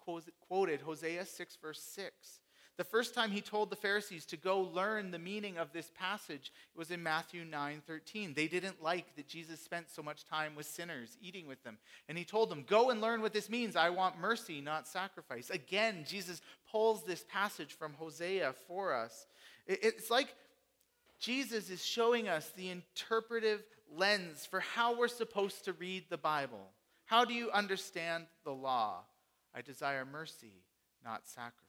quoted 0.48 0.80
Hosea 0.80 1.24
6, 1.24 1.56
verse 1.62 1.80
6. 1.80 2.40
The 2.76 2.84
first 2.84 3.14
time 3.14 3.30
he 3.30 3.40
told 3.40 3.70
the 3.70 3.76
Pharisees 3.76 4.26
to 4.26 4.36
go 4.36 4.60
learn 4.60 5.12
the 5.12 5.18
meaning 5.18 5.58
of 5.58 5.72
this 5.72 5.92
passage 5.94 6.52
was 6.74 6.90
in 6.90 7.02
Matthew 7.04 7.44
9:13. 7.44 8.34
They 8.34 8.48
didn't 8.48 8.82
like 8.82 9.14
that 9.14 9.28
Jesus 9.28 9.60
spent 9.60 9.90
so 9.90 10.02
much 10.02 10.24
time 10.24 10.56
with 10.56 10.66
sinners, 10.66 11.16
eating 11.20 11.46
with 11.46 11.62
them. 11.62 11.78
And 12.08 12.18
he 12.18 12.24
told 12.24 12.50
them, 12.50 12.64
"Go 12.64 12.90
and 12.90 13.00
learn 13.00 13.22
what 13.22 13.32
this 13.32 13.48
means. 13.48 13.76
I 13.76 13.90
want 13.90 14.18
mercy, 14.18 14.60
not 14.60 14.88
sacrifice." 14.88 15.50
Again, 15.50 16.04
Jesus 16.04 16.42
pulls 16.66 17.04
this 17.04 17.24
passage 17.28 17.72
from 17.74 17.94
Hosea 17.94 18.52
for 18.66 18.92
us. 18.92 19.28
It's 19.66 20.10
like 20.10 20.34
Jesus 21.20 21.70
is 21.70 21.84
showing 21.84 22.28
us 22.28 22.50
the 22.50 22.70
interpretive 22.70 23.64
lens 23.88 24.46
for 24.46 24.58
how 24.58 24.96
we're 24.96 25.06
supposed 25.06 25.64
to 25.64 25.72
read 25.74 26.10
the 26.10 26.18
Bible. 26.18 26.74
How 27.04 27.24
do 27.24 27.34
you 27.34 27.52
understand 27.52 28.26
the 28.42 28.52
law? 28.52 29.06
I 29.54 29.62
desire 29.62 30.04
mercy, 30.04 30.64
not 31.04 31.28
sacrifice. 31.28 31.63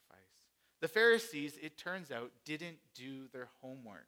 The 0.85 0.89
Pharisees, 0.89 1.57
it 1.63 1.79
turns 1.79 2.11
out, 2.11 2.29
didn't 2.45 2.77
do 2.93 3.27
their 3.33 3.47
homework. 3.59 4.05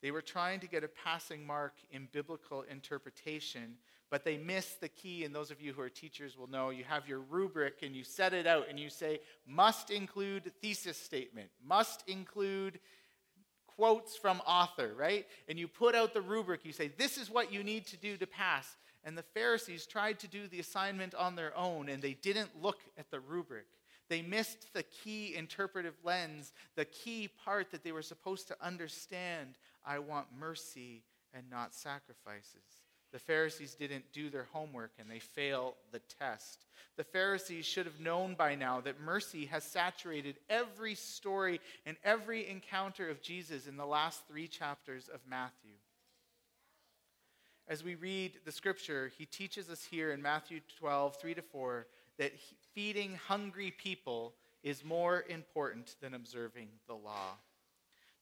They 0.00 0.12
were 0.12 0.22
trying 0.22 0.60
to 0.60 0.68
get 0.68 0.84
a 0.84 0.88
passing 0.88 1.44
mark 1.44 1.72
in 1.90 2.06
biblical 2.12 2.62
interpretation, 2.70 3.78
but 4.10 4.24
they 4.24 4.36
missed 4.36 4.80
the 4.80 4.88
key. 4.88 5.24
And 5.24 5.34
those 5.34 5.50
of 5.50 5.60
you 5.60 5.72
who 5.72 5.82
are 5.82 5.88
teachers 5.88 6.38
will 6.38 6.46
know 6.46 6.70
you 6.70 6.84
have 6.84 7.08
your 7.08 7.18
rubric 7.18 7.82
and 7.82 7.96
you 7.96 8.04
set 8.04 8.32
it 8.32 8.46
out 8.46 8.68
and 8.70 8.78
you 8.78 8.88
say, 8.88 9.18
must 9.44 9.90
include 9.90 10.52
thesis 10.62 10.96
statement, 10.96 11.48
must 11.66 12.08
include 12.08 12.78
quotes 13.66 14.16
from 14.16 14.40
author, 14.46 14.92
right? 14.96 15.26
And 15.48 15.58
you 15.58 15.66
put 15.66 15.96
out 15.96 16.14
the 16.14 16.22
rubric. 16.22 16.64
You 16.64 16.72
say, 16.72 16.92
this 16.96 17.18
is 17.18 17.28
what 17.28 17.52
you 17.52 17.64
need 17.64 17.86
to 17.86 17.96
do 17.96 18.16
to 18.18 18.26
pass. 18.28 18.76
And 19.02 19.18
the 19.18 19.24
Pharisees 19.34 19.84
tried 19.84 20.20
to 20.20 20.28
do 20.28 20.46
the 20.46 20.60
assignment 20.60 21.12
on 21.12 21.34
their 21.34 21.58
own 21.58 21.88
and 21.88 22.00
they 22.00 22.14
didn't 22.14 22.62
look 22.62 22.78
at 22.96 23.10
the 23.10 23.18
rubric. 23.18 23.66
They 24.08 24.22
missed 24.22 24.72
the 24.74 24.82
key 24.82 25.34
interpretive 25.34 25.96
lens, 26.04 26.52
the 26.76 26.84
key 26.84 27.28
part 27.44 27.70
that 27.70 27.82
they 27.82 27.92
were 27.92 28.02
supposed 28.02 28.48
to 28.48 28.56
understand. 28.60 29.56
I 29.84 29.98
want 29.98 30.26
mercy 30.38 31.02
and 31.32 31.50
not 31.50 31.74
sacrifices. 31.74 32.84
The 33.12 33.18
Pharisees 33.20 33.76
didn't 33.76 34.12
do 34.12 34.28
their 34.28 34.48
homework 34.52 34.90
and 34.98 35.08
they 35.08 35.20
fail 35.20 35.74
the 35.92 36.00
test. 36.18 36.66
The 36.96 37.04
Pharisees 37.04 37.64
should 37.64 37.86
have 37.86 38.00
known 38.00 38.34
by 38.34 38.56
now 38.56 38.80
that 38.80 39.00
mercy 39.00 39.46
has 39.46 39.62
saturated 39.62 40.36
every 40.50 40.96
story 40.96 41.60
and 41.86 41.96
every 42.04 42.48
encounter 42.48 43.08
of 43.08 43.22
Jesus 43.22 43.68
in 43.68 43.76
the 43.76 43.86
last 43.86 44.26
three 44.26 44.48
chapters 44.48 45.08
of 45.08 45.20
Matthew. 45.28 45.76
As 47.66 47.82
we 47.84 47.94
read 47.94 48.32
the 48.44 48.52
scripture, 48.52 49.12
he 49.16 49.26
teaches 49.26 49.70
us 49.70 49.84
here 49.84 50.12
in 50.12 50.20
Matthew 50.20 50.60
12, 50.78 51.16
3 51.16 51.34
to 51.34 51.42
4, 51.42 51.86
that 52.18 52.32
feeding 52.74 53.18
hungry 53.28 53.70
people 53.70 54.34
is 54.62 54.84
more 54.84 55.24
important 55.28 55.96
than 56.00 56.14
observing 56.14 56.68
the 56.86 56.94
law. 56.94 57.36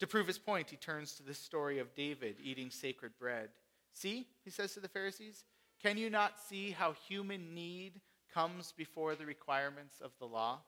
To 0.00 0.06
prove 0.06 0.26
his 0.26 0.38
point, 0.38 0.71
he 0.71 0.76
turns 0.76 1.14
to 1.14 1.23
the 1.23 1.35
story 1.35 1.78
of 1.78 1.94
David 1.94 2.37
eating 2.42 2.71
sacred 2.71 3.12
bread. 3.18 3.50
See, 3.92 4.26
he 4.44 4.50
says 4.50 4.75
to 4.75 4.80
the 4.80 4.88
Pharisees, 4.88 5.44
can 5.82 5.97
you 5.97 6.11
not 6.11 6.40
see 6.49 6.71
how 6.71 6.94
human 7.09 7.54
need 7.54 8.00
comes 8.32 8.73
before 8.76 9.14
the 9.14 9.26
requirements 9.26 10.00
of 10.00 10.11
the 10.18 10.26
law? 10.26 10.61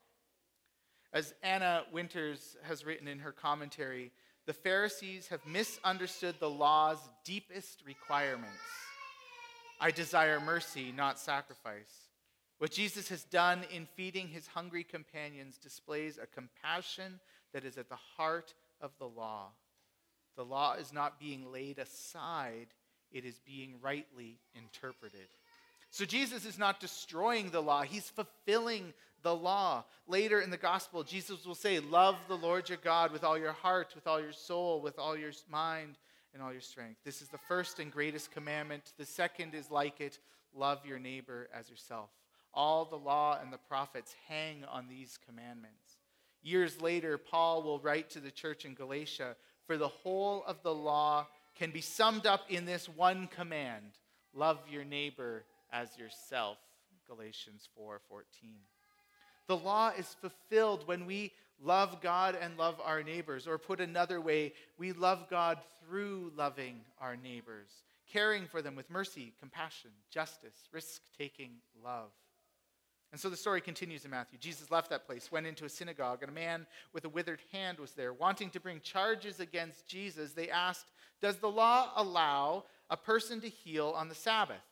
As 1.12 1.34
Anna 1.42 1.84
Winters 1.92 2.56
has 2.62 2.84
written 2.84 3.08
in 3.08 3.20
her 3.20 3.32
commentary, 3.32 4.12
the 4.46 4.52
Pharisees 4.52 5.28
have 5.28 5.46
misunderstood 5.46 6.36
the 6.38 6.50
law's 6.50 6.98
deepest 7.24 7.82
requirements. 7.86 8.50
I 9.80 9.90
desire 9.90 10.40
mercy, 10.40 10.92
not 10.94 11.18
sacrifice. 11.18 12.03
What 12.58 12.70
Jesus 12.70 13.08
has 13.08 13.24
done 13.24 13.64
in 13.72 13.86
feeding 13.96 14.28
his 14.28 14.46
hungry 14.46 14.84
companions 14.84 15.58
displays 15.58 16.18
a 16.18 16.26
compassion 16.26 17.20
that 17.52 17.64
is 17.64 17.76
at 17.76 17.88
the 17.88 17.98
heart 18.16 18.54
of 18.80 18.92
the 18.98 19.08
law. 19.08 19.48
The 20.36 20.44
law 20.44 20.74
is 20.74 20.92
not 20.92 21.20
being 21.20 21.50
laid 21.52 21.78
aside, 21.78 22.68
it 23.12 23.24
is 23.24 23.40
being 23.44 23.74
rightly 23.80 24.38
interpreted. 24.54 25.28
So 25.90 26.04
Jesus 26.04 26.44
is 26.44 26.58
not 26.58 26.80
destroying 26.80 27.50
the 27.50 27.62
law, 27.62 27.82
he's 27.82 28.10
fulfilling 28.10 28.92
the 29.22 29.34
law. 29.34 29.84
Later 30.06 30.40
in 30.40 30.50
the 30.50 30.56
gospel, 30.56 31.02
Jesus 31.02 31.46
will 31.46 31.54
say, 31.54 31.78
Love 31.80 32.16
the 32.28 32.36
Lord 32.36 32.68
your 32.68 32.78
God 32.78 33.12
with 33.12 33.24
all 33.24 33.38
your 33.38 33.52
heart, 33.52 33.92
with 33.94 34.06
all 34.06 34.20
your 34.20 34.32
soul, 34.32 34.80
with 34.80 34.98
all 34.98 35.16
your 35.16 35.32
mind, 35.48 35.96
and 36.32 36.42
all 36.42 36.52
your 36.52 36.60
strength. 36.60 36.98
This 37.04 37.22
is 37.22 37.28
the 37.28 37.38
first 37.38 37.78
and 37.78 37.92
greatest 37.92 38.32
commandment. 38.32 38.92
The 38.98 39.06
second 39.06 39.54
is 39.54 39.70
like 39.70 40.00
it 40.00 40.18
love 40.52 40.84
your 40.84 40.98
neighbor 40.98 41.48
as 41.54 41.70
yourself. 41.70 42.10
All 42.54 42.84
the 42.84 42.96
law 42.96 43.38
and 43.40 43.52
the 43.52 43.58
prophets 43.58 44.14
hang 44.28 44.64
on 44.64 44.88
these 44.88 45.18
commandments. 45.26 45.98
Years 46.42 46.80
later, 46.80 47.18
Paul 47.18 47.62
will 47.62 47.80
write 47.80 48.10
to 48.10 48.20
the 48.20 48.30
church 48.30 48.64
in 48.64 48.74
Galatia 48.74 49.36
For 49.66 49.76
the 49.76 49.88
whole 49.88 50.44
of 50.46 50.62
the 50.62 50.74
law 50.74 51.26
can 51.54 51.70
be 51.70 51.80
summed 51.80 52.26
up 52.26 52.42
in 52.48 52.64
this 52.64 52.88
one 52.88 53.28
command 53.28 53.98
love 54.34 54.58
your 54.70 54.84
neighbor 54.84 55.44
as 55.72 55.96
yourself. 55.96 56.58
Galatians 57.06 57.68
4:14. 57.76 58.60
The 59.46 59.56
law 59.56 59.90
is 59.90 60.14
fulfilled 60.14 60.86
when 60.86 61.06
we 61.06 61.32
love 61.60 62.00
God 62.00 62.34
and 62.34 62.56
love 62.56 62.80
our 62.80 63.02
neighbors. 63.02 63.46
Or 63.46 63.58
put 63.58 63.80
another 63.80 64.20
way, 64.20 64.54
we 64.78 64.92
love 64.92 65.28
God 65.28 65.58
through 65.80 66.32
loving 66.34 66.84
our 66.98 67.16
neighbors, 67.16 67.82
caring 68.10 68.46
for 68.46 68.62
them 68.62 68.74
with 68.74 68.90
mercy, 68.90 69.34
compassion, 69.38 69.90
justice, 70.10 70.68
risk 70.72 71.02
taking 71.16 71.56
love. 71.82 72.10
And 73.14 73.20
so 73.20 73.30
the 73.30 73.36
story 73.36 73.60
continues 73.60 74.04
in 74.04 74.10
Matthew. 74.10 74.40
Jesus 74.40 74.72
left 74.72 74.90
that 74.90 75.06
place, 75.06 75.30
went 75.30 75.46
into 75.46 75.64
a 75.64 75.68
synagogue, 75.68 76.22
and 76.22 76.32
a 76.32 76.34
man 76.34 76.66
with 76.92 77.04
a 77.04 77.08
withered 77.08 77.38
hand 77.52 77.78
was 77.78 77.92
there. 77.92 78.12
Wanting 78.12 78.50
to 78.50 78.58
bring 78.58 78.80
charges 78.80 79.38
against 79.38 79.86
Jesus, 79.86 80.32
they 80.32 80.50
asked, 80.50 80.86
Does 81.22 81.36
the 81.36 81.48
law 81.48 81.92
allow 81.94 82.64
a 82.90 82.96
person 82.96 83.40
to 83.42 83.48
heal 83.48 83.94
on 83.96 84.08
the 84.08 84.16
Sabbath? 84.16 84.64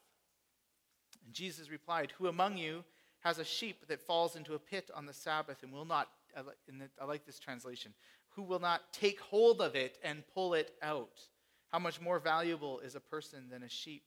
And 1.24 1.32
Jesus 1.32 1.70
replied, 1.70 2.14
Who 2.18 2.26
among 2.26 2.56
you 2.56 2.82
has 3.20 3.38
a 3.38 3.44
sheep 3.44 3.86
that 3.86 4.00
falls 4.00 4.34
into 4.34 4.54
a 4.54 4.58
pit 4.58 4.90
on 4.92 5.06
the 5.06 5.12
Sabbath 5.12 5.62
and 5.62 5.72
will 5.72 5.84
not, 5.84 6.08
I 6.36 7.04
like 7.04 7.24
this 7.24 7.38
translation, 7.38 7.94
who 8.30 8.42
will 8.42 8.58
not 8.58 8.92
take 8.92 9.20
hold 9.20 9.60
of 9.60 9.76
it 9.76 9.98
and 10.02 10.24
pull 10.34 10.54
it 10.54 10.72
out? 10.82 11.20
How 11.68 11.78
much 11.78 12.00
more 12.00 12.18
valuable 12.18 12.80
is 12.80 12.96
a 12.96 13.00
person 13.00 13.44
than 13.48 13.62
a 13.62 13.68
sheep? 13.68 14.02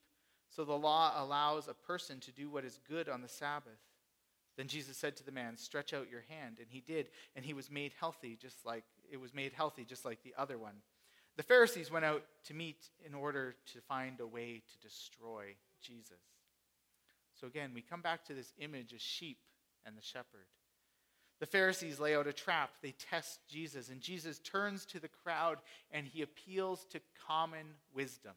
So 0.50 0.62
the 0.62 0.74
law 0.74 1.14
allows 1.16 1.68
a 1.68 1.74
person 1.74 2.20
to 2.20 2.30
do 2.32 2.50
what 2.50 2.66
is 2.66 2.80
good 2.86 3.08
on 3.08 3.22
the 3.22 3.28
Sabbath. 3.28 3.78
Then 4.56 4.68
Jesus 4.68 4.96
said 4.96 5.16
to 5.16 5.24
the 5.24 5.32
man, 5.32 5.56
Stretch 5.56 5.92
out 5.92 6.10
your 6.10 6.24
hand. 6.28 6.56
And 6.58 6.68
he 6.68 6.80
did, 6.80 7.08
and 7.34 7.44
he 7.44 7.54
was 7.54 7.70
made 7.70 7.92
healthy, 7.98 8.38
just 8.40 8.64
like 8.64 8.84
it 9.10 9.20
was 9.20 9.34
made 9.34 9.52
healthy, 9.52 9.84
just 9.84 10.04
like 10.04 10.22
the 10.22 10.34
other 10.38 10.58
one. 10.58 10.76
The 11.36 11.42
Pharisees 11.42 11.90
went 11.90 12.06
out 12.06 12.22
to 12.46 12.54
meet 12.54 12.88
in 13.04 13.14
order 13.14 13.56
to 13.74 13.80
find 13.82 14.20
a 14.20 14.26
way 14.26 14.62
to 14.72 14.88
destroy 14.88 15.54
Jesus. 15.82 16.22
So 17.38 17.46
again, 17.46 17.72
we 17.74 17.82
come 17.82 18.00
back 18.00 18.24
to 18.26 18.34
this 18.34 18.52
image 18.58 18.94
of 18.94 19.00
sheep 19.00 19.38
and 19.84 19.96
the 19.96 20.02
shepherd. 20.02 20.46
The 21.38 21.46
Pharisees 21.46 22.00
lay 22.00 22.16
out 22.16 22.26
a 22.26 22.32
trap. 22.32 22.70
They 22.82 22.92
test 22.92 23.40
Jesus, 23.48 23.90
and 23.90 24.00
Jesus 24.00 24.38
turns 24.38 24.86
to 24.86 25.00
the 25.00 25.08
crowd 25.08 25.58
and 25.90 26.06
he 26.06 26.22
appeals 26.22 26.86
to 26.92 27.00
common 27.26 27.66
wisdom. 27.94 28.32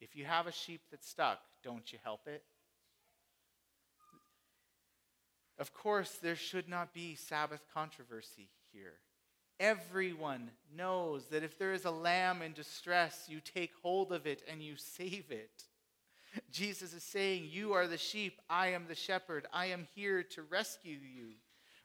If 0.00 0.16
you 0.16 0.24
have 0.24 0.46
a 0.46 0.52
sheep 0.52 0.80
that's 0.90 1.08
stuck, 1.08 1.40
don't 1.62 1.92
you 1.92 1.98
help 2.02 2.26
it? 2.26 2.42
Of 5.60 5.74
course, 5.74 6.18
there 6.22 6.36
should 6.36 6.70
not 6.70 6.94
be 6.94 7.14
Sabbath 7.14 7.60
controversy 7.74 8.48
here. 8.72 8.94
Everyone 9.60 10.50
knows 10.74 11.26
that 11.26 11.42
if 11.42 11.58
there 11.58 11.74
is 11.74 11.84
a 11.84 11.90
lamb 11.90 12.40
in 12.40 12.54
distress, 12.54 13.26
you 13.28 13.40
take 13.40 13.72
hold 13.82 14.10
of 14.10 14.26
it 14.26 14.42
and 14.50 14.62
you 14.62 14.76
save 14.76 15.26
it. 15.30 15.64
Jesus 16.50 16.94
is 16.94 17.02
saying, 17.02 17.48
You 17.50 17.74
are 17.74 17.86
the 17.86 17.98
sheep, 17.98 18.40
I 18.48 18.68
am 18.68 18.86
the 18.88 18.94
shepherd, 18.94 19.46
I 19.52 19.66
am 19.66 19.86
here 19.94 20.22
to 20.22 20.42
rescue 20.42 20.96
you. 20.96 21.32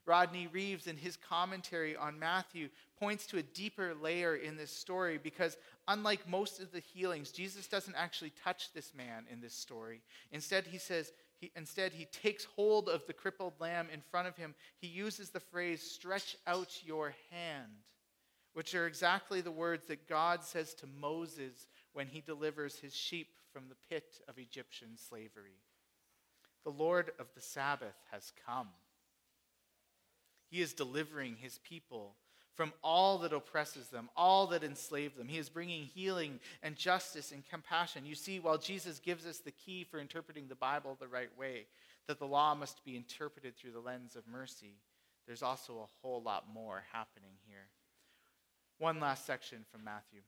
Rodney 0.05 0.47
Reeves, 0.47 0.87
in 0.87 0.97
his 0.97 1.17
commentary 1.17 1.95
on 1.95 2.19
Matthew, 2.19 2.69
points 2.99 3.25
to 3.27 3.37
a 3.37 3.43
deeper 3.43 3.93
layer 3.99 4.35
in 4.35 4.55
this 4.55 4.71
story 4.71 5.19
because, 5.21 5.57
unlike 5.87 6.29
most 6.29 6.59
of 6.59 6.71
the 6.71 6.79
healings, 6.79 7.31
Jesus 7.31 7.67
doesn't 7.67 7.95
actually 7.95 8.31
touch 8.43 8.71
this 8.73 8.93
man 8.95 9.25
in 9.31 9.41
this 9.41 9.53
story. 9.53 10.01
Instead, 10.31 10.67
he 10.67 10.77
says, 10.77 11.11
he, 11.39 11.51
instead, 11.55 11.91
he 11.91 12.05
takes 12.05 12.45
hold 12.45 12.87
of 12.87 13.05
the 13.07 13.13
crippled 13.13 13.53
lamb 13.59 13.87
in 13.91 14.01
front 14.11 14.27
of 14.27 14.37
him. 14.37 14.53
He 14.77 14.87
uses 14.87 15.29
the 15.29 15.39
phrase, 15.39 15.81
stretch 15.81 16.37
out 16.45 16.71
your 16.85 17.13
hand, 17.31 17.71
which 18.53 18.75
are 18.75 18.87
exactly 18.87 19.41
the 19.41 19.51
words 19.51 19.87
that 19.87 20.07
God 20.07 20.43
says 20.43 20.73
to 20.75 20.87
Moses 20.87 21.67
when 21.93 22.07
he 22.07 22.21
delivers 22.21 22.77
his 22.79 22.95
sheep 22.95 23.29
from 23.51 23.69
the 23.69 23.75
pit 23.89 24.21
of 24.27 24.37
Egyptian 24.37 24.97
slavery. 24.97 25.59
The 26.63 26.71
Lord 26.71 27.11
of 27.19 27.27
the 27.35 27.41
Sabbath 27.41 27.95
has 28.11 28.31
come. 28.45 28.69
He 30.49 30.61
is 30.61 30.73
delivering 30.73 31.37
his 31.39 31.59
people 31.59 32.15
from 32.55 32.71
all 32.83 33.17
that 33.19 33.33
oppresses 33.33 33.87
them, 33.87 34.09
all 34.15 34.47
that 34.47 34.63
enslaves 34.63 35.17
them. 35.17 35.27
He 35.27 35.37
is 35.37 35.49
bringing 35.49 35.83
healing 35.83 36.39
and 36.63 36.75
justice 36.75 37.31
and 37.31 37.47
compassion. 37.47 38.05
You 38.05 38.15
see, 38.15 38.39
while 38.39 38.57
Jesus 38.57 38.99
gives 38.99 39.25
us 39.25 39.39
the 39.39 39.51
key 39.51 39.83
for 39.83 39.99
interpreting 39.99 40.47
the 40.47 40.55
Bible 40.55 40.95
the 40.99 41.07
right 41.07 41.35
way, 41.37 41.67
that 42.07 42.19
the 42.19 42.25
law 42.25 42.55
must 42.55 42.83
be 42.85 42.95
interpreted 42.95 43.57
through 43.57 43.71
the 43.71 43.79
lens 43.79 44.15
of 44.15 44.27
mercy, 44.27 44.77
there's 45.27 45.43
also 45.43 45.79
a 45.79 45.89
whole 46.01 46.21
lot 46.21 46.45
more 46.53 46.83
happening 46.93 47.33
here. 47.47 47.67
One 48.77 48.99
last 48.99 49.25
section 49.25 49.65
from 49.71 49.83
Matthew. 49.83 50.21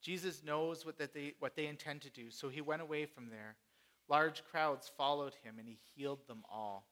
Jesus 0.00 0.42
knows 0.42 0.86
what, 0.86 0.98
that 0.98 1.12
they, 1.12 1.34
what 1.40 1.56
they 1.56 1.66
intend 1.66 2.00
to 2.02 2.10
do, 2.10 2.30
so 2.30 2.48
he 2.48 2.62
went 2.62 2.82
away 2.82 3.04
from 3.04 3.28
there. 3.28 3.56
Large 4.08 4.42
crowds 4.50 4.90
followed 4.96 5.34
him, 5.44 5.56
and 5.58 5.68
he 5.68 5.78
healed 5.94 6.26
them 6.26 6.42
all. 6.50 6.86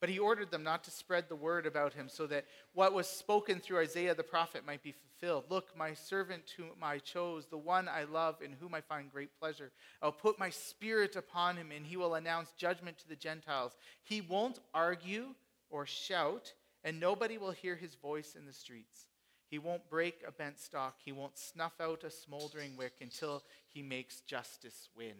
But 0.00 0.10
he 0.10 0.18
ordered 0.18 0.50
them 0.50 0.62
not 0.62 0.84
to 0.84 0.90
spread 0.90 1.28
the 1.28 1.36
word 1.36 1.66
about 1.66 1.94
him 1.94 2.08
so 2.08 2.26
that 2.26 2.44
what 2.74 2.92
was 2.92 3.08
spoken 3.08 3.60
through 3.60 3.78
Isaiah 3.78 4.14
the 4.14 4.22
prophet 4.22 4.66
might 4.66 4.82
be 4.82 4.92
fulfilled. 4.92 5.44
Look, 5.48 5.76
my 5.76 5.94
servant 5.94 6.42
whom 6.56 6.82
I 6.82 6.98
chose, 6.98 7.46
the 7.46 7.56
one 7.56 7.88
I 7.88 8.04
love, 8.04 8.42
in 8.42 8.52
whom 8.52 8.74
I 8.74 8.82
find 8.82 9.10
great 9.10 9.30
pleasure. 9.38 9.72
I'll 10.02 10.12
put 10.12 10.38
my 10.38 10.50
spirit 10.50 11.16
upon 11.16 11.56
him, 11.56 11.72
and 11.74 11.86
he 11.86 11.96
will 11.96 12.14
announce 12.14 12.52
judgment 12.58 12.98
to 12.98 13.08
the 13.08 13.16
Gentiles. 13.16 13.72
He 14.02 14.20
won't 14.20 14.60
argue 14.74 15.28
or 15.70 15.86
shout, 15.86 16.52
and 16.84 17.00
nobody 17.00 17.38
will 17.38 17.52
hear 17.52 17.74
his 17.74 17.94
voice 17.94 18.34
in 18.38 18.44
the 18.44 18.52
streets. 18.52 19.06
He 19.48 19.58
won't 19.58 19.88
break 19.88 20.22
a 20.26 20.32
bent 20.32 20.58
stalk. 20.58 20.96
He 21.04 21.12
won't 21.12 21.38
snuff 21.38 21.80
out 21.80 22.04
a 22.04 22.10
smoldering 22.10 22.76
wick 22.76 22.94
until 23.00 23.44
he 23.68 23.82
makes 23.82 24.20
justice 24.20 24.88
win. 24.96 25.14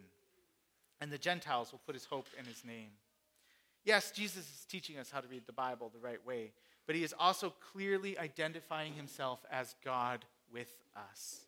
And 0.99 1.11
the 1.11 1.17
Gentiles 1.17 1.71
will 1.71 1.81
put 1.85 1.95
his 1.95 2.05
hope 2.05 2.27
in 2.37 2.45
his 2.45 2.63
name. 2.65 2.91
Yes, 3.87 4.11
Jesus 4.11 4.43
is 4.43 4.65
teaching 4.69 4.97
us 4.99 5.09
how 5.09 5.21
to 5.21 5.29
read 5.29 5.43
the 5.47 5.53
Bible 5.53 5.89
the 5.93 6.05
right 6.05 6.19
way, 6.27 6.51
but 6.85 6.95
he 6.97 7.05
is 7.05 7.15
also 7.17 7.53
clearly 7.71 8.19
identifying 8.19 8.91
himself 8.91 9.39
as 9.49 9.75
God 9.85 10.25
with 10.51 10.67
us. 10.93 11.45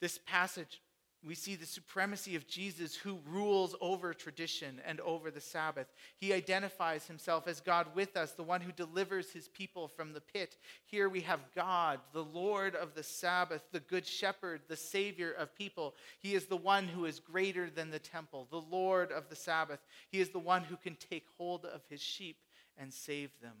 This 0.00 0.18
passage 0.24 0.80
we 1.26 1.34
see 1.34 1.56
the 1.56 1.66
supremacy 1.66 2.36
of 2.36 2.46
Jesus 2.46 2.94
who 2.94 3.18
rules 3.28 3.74
over 3.80 4.14
tradition 4.14 4.80
and 4.86 5.00
over 5.00 5.32
the 5.32 5.40
Sabbath. 5.40 5.88
He 6.18 6.32
identifies 6.32 7.06
himself 7.06 7.48
as 7.48 7.60
God 7.60 7.88
with 7.96 8.16
us, 8.16 8.32
the 8.32 8.44
one 8.44 8.60
who 8.60 8.70
delivers 8.70 9.32
his 9.32 9.48
people 9.48 9.88
from 9.88 10.12
the 10.12 10.20
pit. 10.20 10.56
Here 10.84 11.08
we 11.08 11.22
have 11.22 11.40
God, 11.54 11.98
the 12.12 12.22
Lord 12.22 12.76
of 12.76 12.94
the 12.94 13.02
Sabbath, 13.02 13.62
the 13.72 13.80
Good 13.80 14.06
Shepherd, 14.06 14.60
the 14.68 14.76
Savior 14.76 15.32
of 15.32 15.56
people. 15.56 15.96
He 16.20 16.34
is 16.34 16.46
the 16.46 16.56
one 16.56 16.86
who 16.86 17.06
is 17.06 17.18
greater 17.18 17.68
than 17.68 17.90
the 17.90 17.98
temple, 17.98 18.46
the 18.48 18.60
Lord 18.60 19.10
of 19.10 19.28
the 19.28 19.36
Sabbath. 19.36 19.80
He 20.08 20.20
is 20.20 20.28
the 20.28 20.38
one 20.38 20.62
who 20.62 20.76
can 20.76 20.94
take 20.94 21.26
hold 21.36 21.64
of 21.64 21.82
his 21.90 22.00
sheep 22.00 22.36
and 22.78 22.92
save 22.92 23.30
them. 23.42 23.56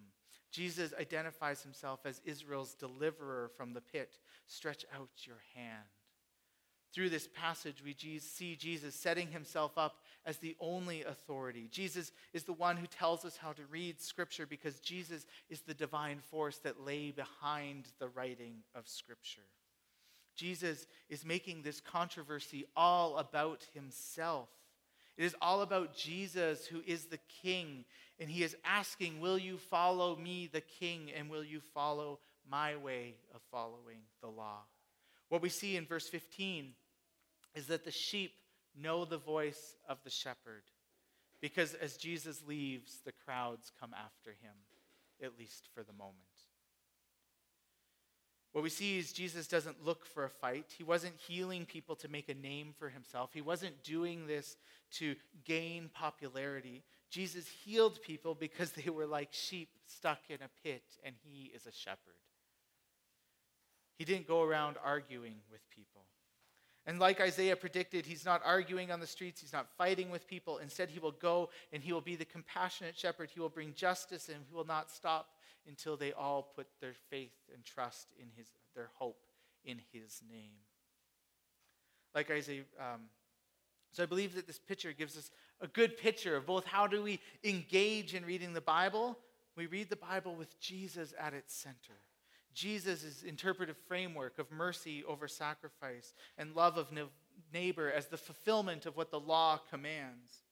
Jesus 0.52 0.94
identifies 0.98 1.62
himself 1.62 2.00
as 2.04 2.20
Israel's 2.24 2.74
deliverer 2.74 3.50
from 3.56 3.72
the 3.72 3.80
pit. 3.80 4.18
Stretch 4.46 4.84
out 4.94 5.10
your 5.26 5.42
hand. 5.54 5.95
Through 6.92 7.10
this 7.10 7.28
passage, 7.34 7.82
we 7.84 7.94
see 8.18 8.56
Jesus 8.56 8.94
setting 8.94 9.28
himself 9.28 9.76
up 9.76 9.96
as 10.24 10.38
the 10.38 10.56
only 10.60 11.02
authority. 11.02 11.68
Jesus 11.70 12.10
is 12.32 12.44
the 12.44 12.52
one 12.52 12.76
who 12.76 12.86
tells 12.86 13.24
us 13.24 13.36
how 13.36 13.52
to 13.52 13.62
read 13.70 14.00
Scripture 14.00 14.46
because 14.46 14.80
Jesus 14.80 15.26
is 15.50 15.60
the 15.60 15.74
divine 15.74 16.20
force 16.30 16.58
that 16.58 16.84
lay 16.84 17.10
behind 17.10 17.88
the 17.98 18.08
writing 18.08 18.62
of 18.74 18.88
Scripture. 18.88 19.42
Jesus 20.36 20.86
is 21.08 21.24
making 21.24 21.62
this 21.62 21.80
controversy 21.80 22.66
all 22.76 23.16
about 23.16 23.64
himself. 23.74 24.48
It 25.16 25.24
is 25.24 25.34
all 25.40 25.62
about 25.62 25.96
Jesus, 25.96 26.66
who 26.66 26.82
is 26.86 27.06
the 27.06 27.20
king, 27.42 27.84
and 28.20 28.28
he 28.28 28.42
is 28.42 28.54
asking, 28.64 29.20
Will 29.20 29.38
you 29.38 29.56
follow 29.56 30.14
me, 30.16 30.48
the 30.52 30.60
king, 30.60 31.10
and 31.16 31.30
will 31.30 31.44
you 31.44 31.60
follow 31.60 32.18
my 32.48 32.76
way 32.76 33.14
of 33.34 33.40
following 33.50 34.00
the 34.20 34.28
law? 34.28 34.60
What 35.28 35.42
we 35.42 35.48
see 35.48 35.76
in 35.76 35.86
verse 35.86 36.08
15 36.08 36.72
is 37.54 37.66
that 37.66 37.84
the 37.84 37.90
sheep 37.90 38.32
know 38.78 39.04
the 39.04 39.18
voice 39.18 39.76
of 39.88 39.98
the 40.04 40.10
shepherd 40.10 40.62
because 41.40 41.74
as 41.74 41.96
Jesus 41.96 42.42
leaves, 42.46 43.00
the 43.04 43.12
crowds 43.24 43.70
come 43.80 43.94
after 43.94 44.30
him, 44.30 44.54
at 45.22 45.38
least 45.38 45.68
for 45.74 45.82
the 45.82 45.92
moment. 45.92 46.16
What 48.52 48.62
we 48.62 48.70
see 48.70 48.98
is 48.98 49.12
Jesus 49.12 49.46
doesn't 49.46 49.84
look 49.84 50.06
for 50.06 50.24
a 50.24 50.30
fight. 50.30 50.72
He 50.78 50.82
wasn't 50.82 51.14
healing 51.18 51.66
people 51.66 51.94
to 51.96 52.08
make 52.08 52.30
a 52.30 52.34
name 52.34 52.72
for 52.78 52.88
himself. 52.88 53.30
He 53.34 53.42
wasn't 53.42 53.84
doing 53.84 54.26
this 54.26 54.56
to 54.92 55.14
gain 55.44 55.90
popularity. 55.92 56.82
Jesus 57.10 57.46
healed 57.46 58.00
people 58.00 58.34
because 58.34 58.70
they 58.72 58.90
were 58.90 59.06
like 59.06 59.28
sheep 59.32 59.68
stuck 59.86 60.20
in 60.30 60.38
a 60.40 60.48
pit, 60.64 60.84
and 61.04 61.14
he 61.22 61.52
is 61.54 61.66
a 61.66 61.72
shepherd. 61.72 62.14
He 63.96 64.04
didn't 64.04 64.28
go 64.28 64.42
around 64.42 64.76
arguing 64.84 65.36
with 65.50 65.60
people. 65.70 66.02
And 66.86 67.00
like 67.00 67.20
Isaiah 67.20 67.56
predicted, 67.56 68.06
he's 68.06 68.24
not 68.24 68.42
arguing 68.44 68.92
on 68.92 69.00
the 69.00 69.06
streets, 69.06 69.40
he's 69.40 69.52
not 69.52 69.66
fighting 69.76 70.10
with 70.10 70.28
people. 70.28 70.58
Instead, 70.58 70.88
he 70.88 71.00
will 71.00 71.12
go 71.12 71.50
and 71.72 71.82
he 71.82 71.92
will 71.92 72.00
be 72.00 72.14
the 72.14 72.24
compassionate 72.24 72.96
shepherd. 72.96 73.30
He 73.34 73.40
will 73.40 73.48
bring 73.48 73.74
justice 73.74 74.28
and 74.28 74.38
he 74.48 74.54
will 74.54 74.66
not 74.66 74.90
stop 74.90 75.30
until 75.66 75.96
they 75.96 76.12
all 76.12 76.42
put 76.54 76.68
their 76.80 76.94
faith 77.10 77.34
and 77.52 77.64
trust 77.64 78.12
in 78.20 78.28
his, 78.36 78.46
their 78.76 78.90
hope 78.94 79.18
in 79.64 79.80
his 79.92 80.22
name. 80.30 80.52
Like 82.14 82.30
Isaiah, 82.30 82.62
um, 82.78 83.02
so 83.90 84.02
I 84.02 84.06
believe 84.06 84.34
that 84.36 84.46
this 84.46 84.58
picture 84.58 84.92
gives 84.92 85.16
us 85.16 85.30
a 85.60 85.66
good 85.66 85.96
picture 85.96 86.36
of 86.36 86.46
both 86.46 86.66
how 86.66 86.86
do 86.86 87.02
we 87.02 87.18
engage 87.42 88.14
in 88.14 88.24
reading 88.24 88.52
the 88.52 88.60
Bible. 88.60 89.18
We 89.56 89.66
read 89.66 89.88
the 89.88 89.96
Bible 89.96 90.34
with 90.34 90.60
Jesus 90.60 91.14
at 91.18 91.34
its 91.34 91.54
center. 91.54 91.98
Jesus' 92.56 93.22
interpretive 93.22 93.76
framework 93.86 94.38
of 94.38 94.50
mercy 94.50 95.04
over 95.04 95.28
sacrifice 95.28 96.14
and 96.38 96.56
love 96.56 96.78
of 96.78 96.88
neighbor 97.52 97.92
as 97.92 98.06
the 98.06 98.16
fulfillment 98.16 98.86
of 98.86 98.96
what 98.96 99.10
the 99.10 99.20
law 99.20 99.60
commands. 99.70 100.42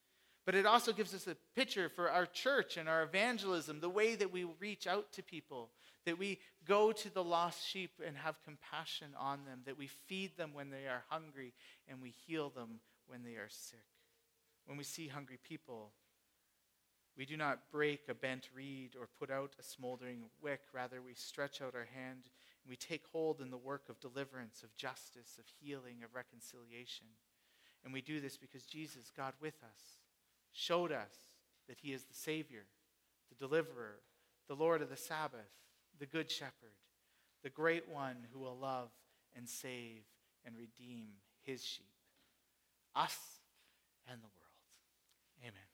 But 0.45 0.55
it 0.55 0.67
also 0.67 0.93
gives 0.93 1.15
us 1.15 1.27
a 1.27 1.37
picture 1.57 1.89
for 1.89 2.11
our 2.11 2.27
church 2.27 2.77
and 2.77 2.89
our 2.89 3.03
evangelism, 3.03 3.81
the 3.81 3.89
way 3.89 4.15
that 4.17 4.31
we 4.31 4.45
reach 4.61 4.87
out 4.87 5.11
to 5.13 5.23
people, 5.23 5.71
that 6.05 6.19
we 6.19 6.39
go 6.67 6.93
to 6.93 7.13
the 7.13 7.25
lost 7.25 7.67
sheep 7.67 7.93
and 8.07 8.19
have 8.19 8.45
compassion 8.45 9.09
on 9.19 9.47
them, 9.47 9.61
that 9.65 9.79
we 9.79 9.87
feed 9.87 10.37
them 10.37 10.51
when 10.53 10.69
they 10.69 10.87
are 10.87 11.05
hungry 11.09 11.55
and 11.89 12.03
we 12.03 12.13
heal 12.27 12.51
them 12.51 12.81
when 13.07 13.25
they 13.25 13.37
are 13.37 13.49
sick. 13.49 13.79
When 14.67 14.77
we 14.77 14.85
see 14.85 15.09
hungry 15.09 15.39
people, 15.43 15.93
we 17.17 17.25
do 17.25 17.37
not 17.37 17.71
break 17.71 18.03
a 18.09 18.15
bent 18.15 18.49
reed 18.55 18.97
or 18.99 19.09
put 19.19 19.31
out 19.31 19.55
a 19.59 19.63
smoldering 19.63 20.25
wick. 20.43 20.63
Rather, 20.73 21.01
we 21.01 21.15
stretch 21.15 21.63
out 21.63 21.75
our 21.75 21.87
hand 21.95 22.23
and 22.65 22.71
we 22.71 22.77
take 22.77 23.05
hold 23.13 23.41
in 23.41 23.51
the 23.51 23.57
work 23.57 23.89
of 23.89 24.01
deliverance, 24.01 24.63
of 24.63 24.75
justice, 24.77 25.39
of 25.39 25.45
healing, 25.61 26.03
of 26.03 26.15
reconciliation. 26.15 27.07
And 27.85 27.93
we 27.93 28.01
do 28.01 28.21
this 28.21 28.37
because 28.37 28.65
Jesus, 28.65 29.13
God 29.17 29.35
with 29.41 29.63
us, 29.63 29.99
showed 30.53 30.91
us 30.91 31.15
that 31.69 31.79
He 31.81 31.93
is 31.93 32.05
the 32.05 32.15
Savior, 32.15 32.65
the 33.29 33.47
Deliverer, 33.47 34.01
the 34.49 34.57
Lord 34.57 34.83
of 34.83 34.91
the 34.91 34.97
Sabbath, 34.97 35.51
the 35.99 36.07
Good 36.07 36.31
Shepherd, 36.31 36.75
the 37.43 37.51
Great 37.51 37.89
One 37.89 38.17
who 38.33 38.41
will 38.41 38.57
love 38.57 38.91
and 39.37 39.49
save 39.49 40.03
and 40.45 40.57
redeem 40.57 41.09
His 41.43 41.63
sheep, 41.63 41.93
us 42.97 43.19
and 44.09 44.19
the 44.21 44.27
world. 44.27 45.43
Amen. 45.43 45.74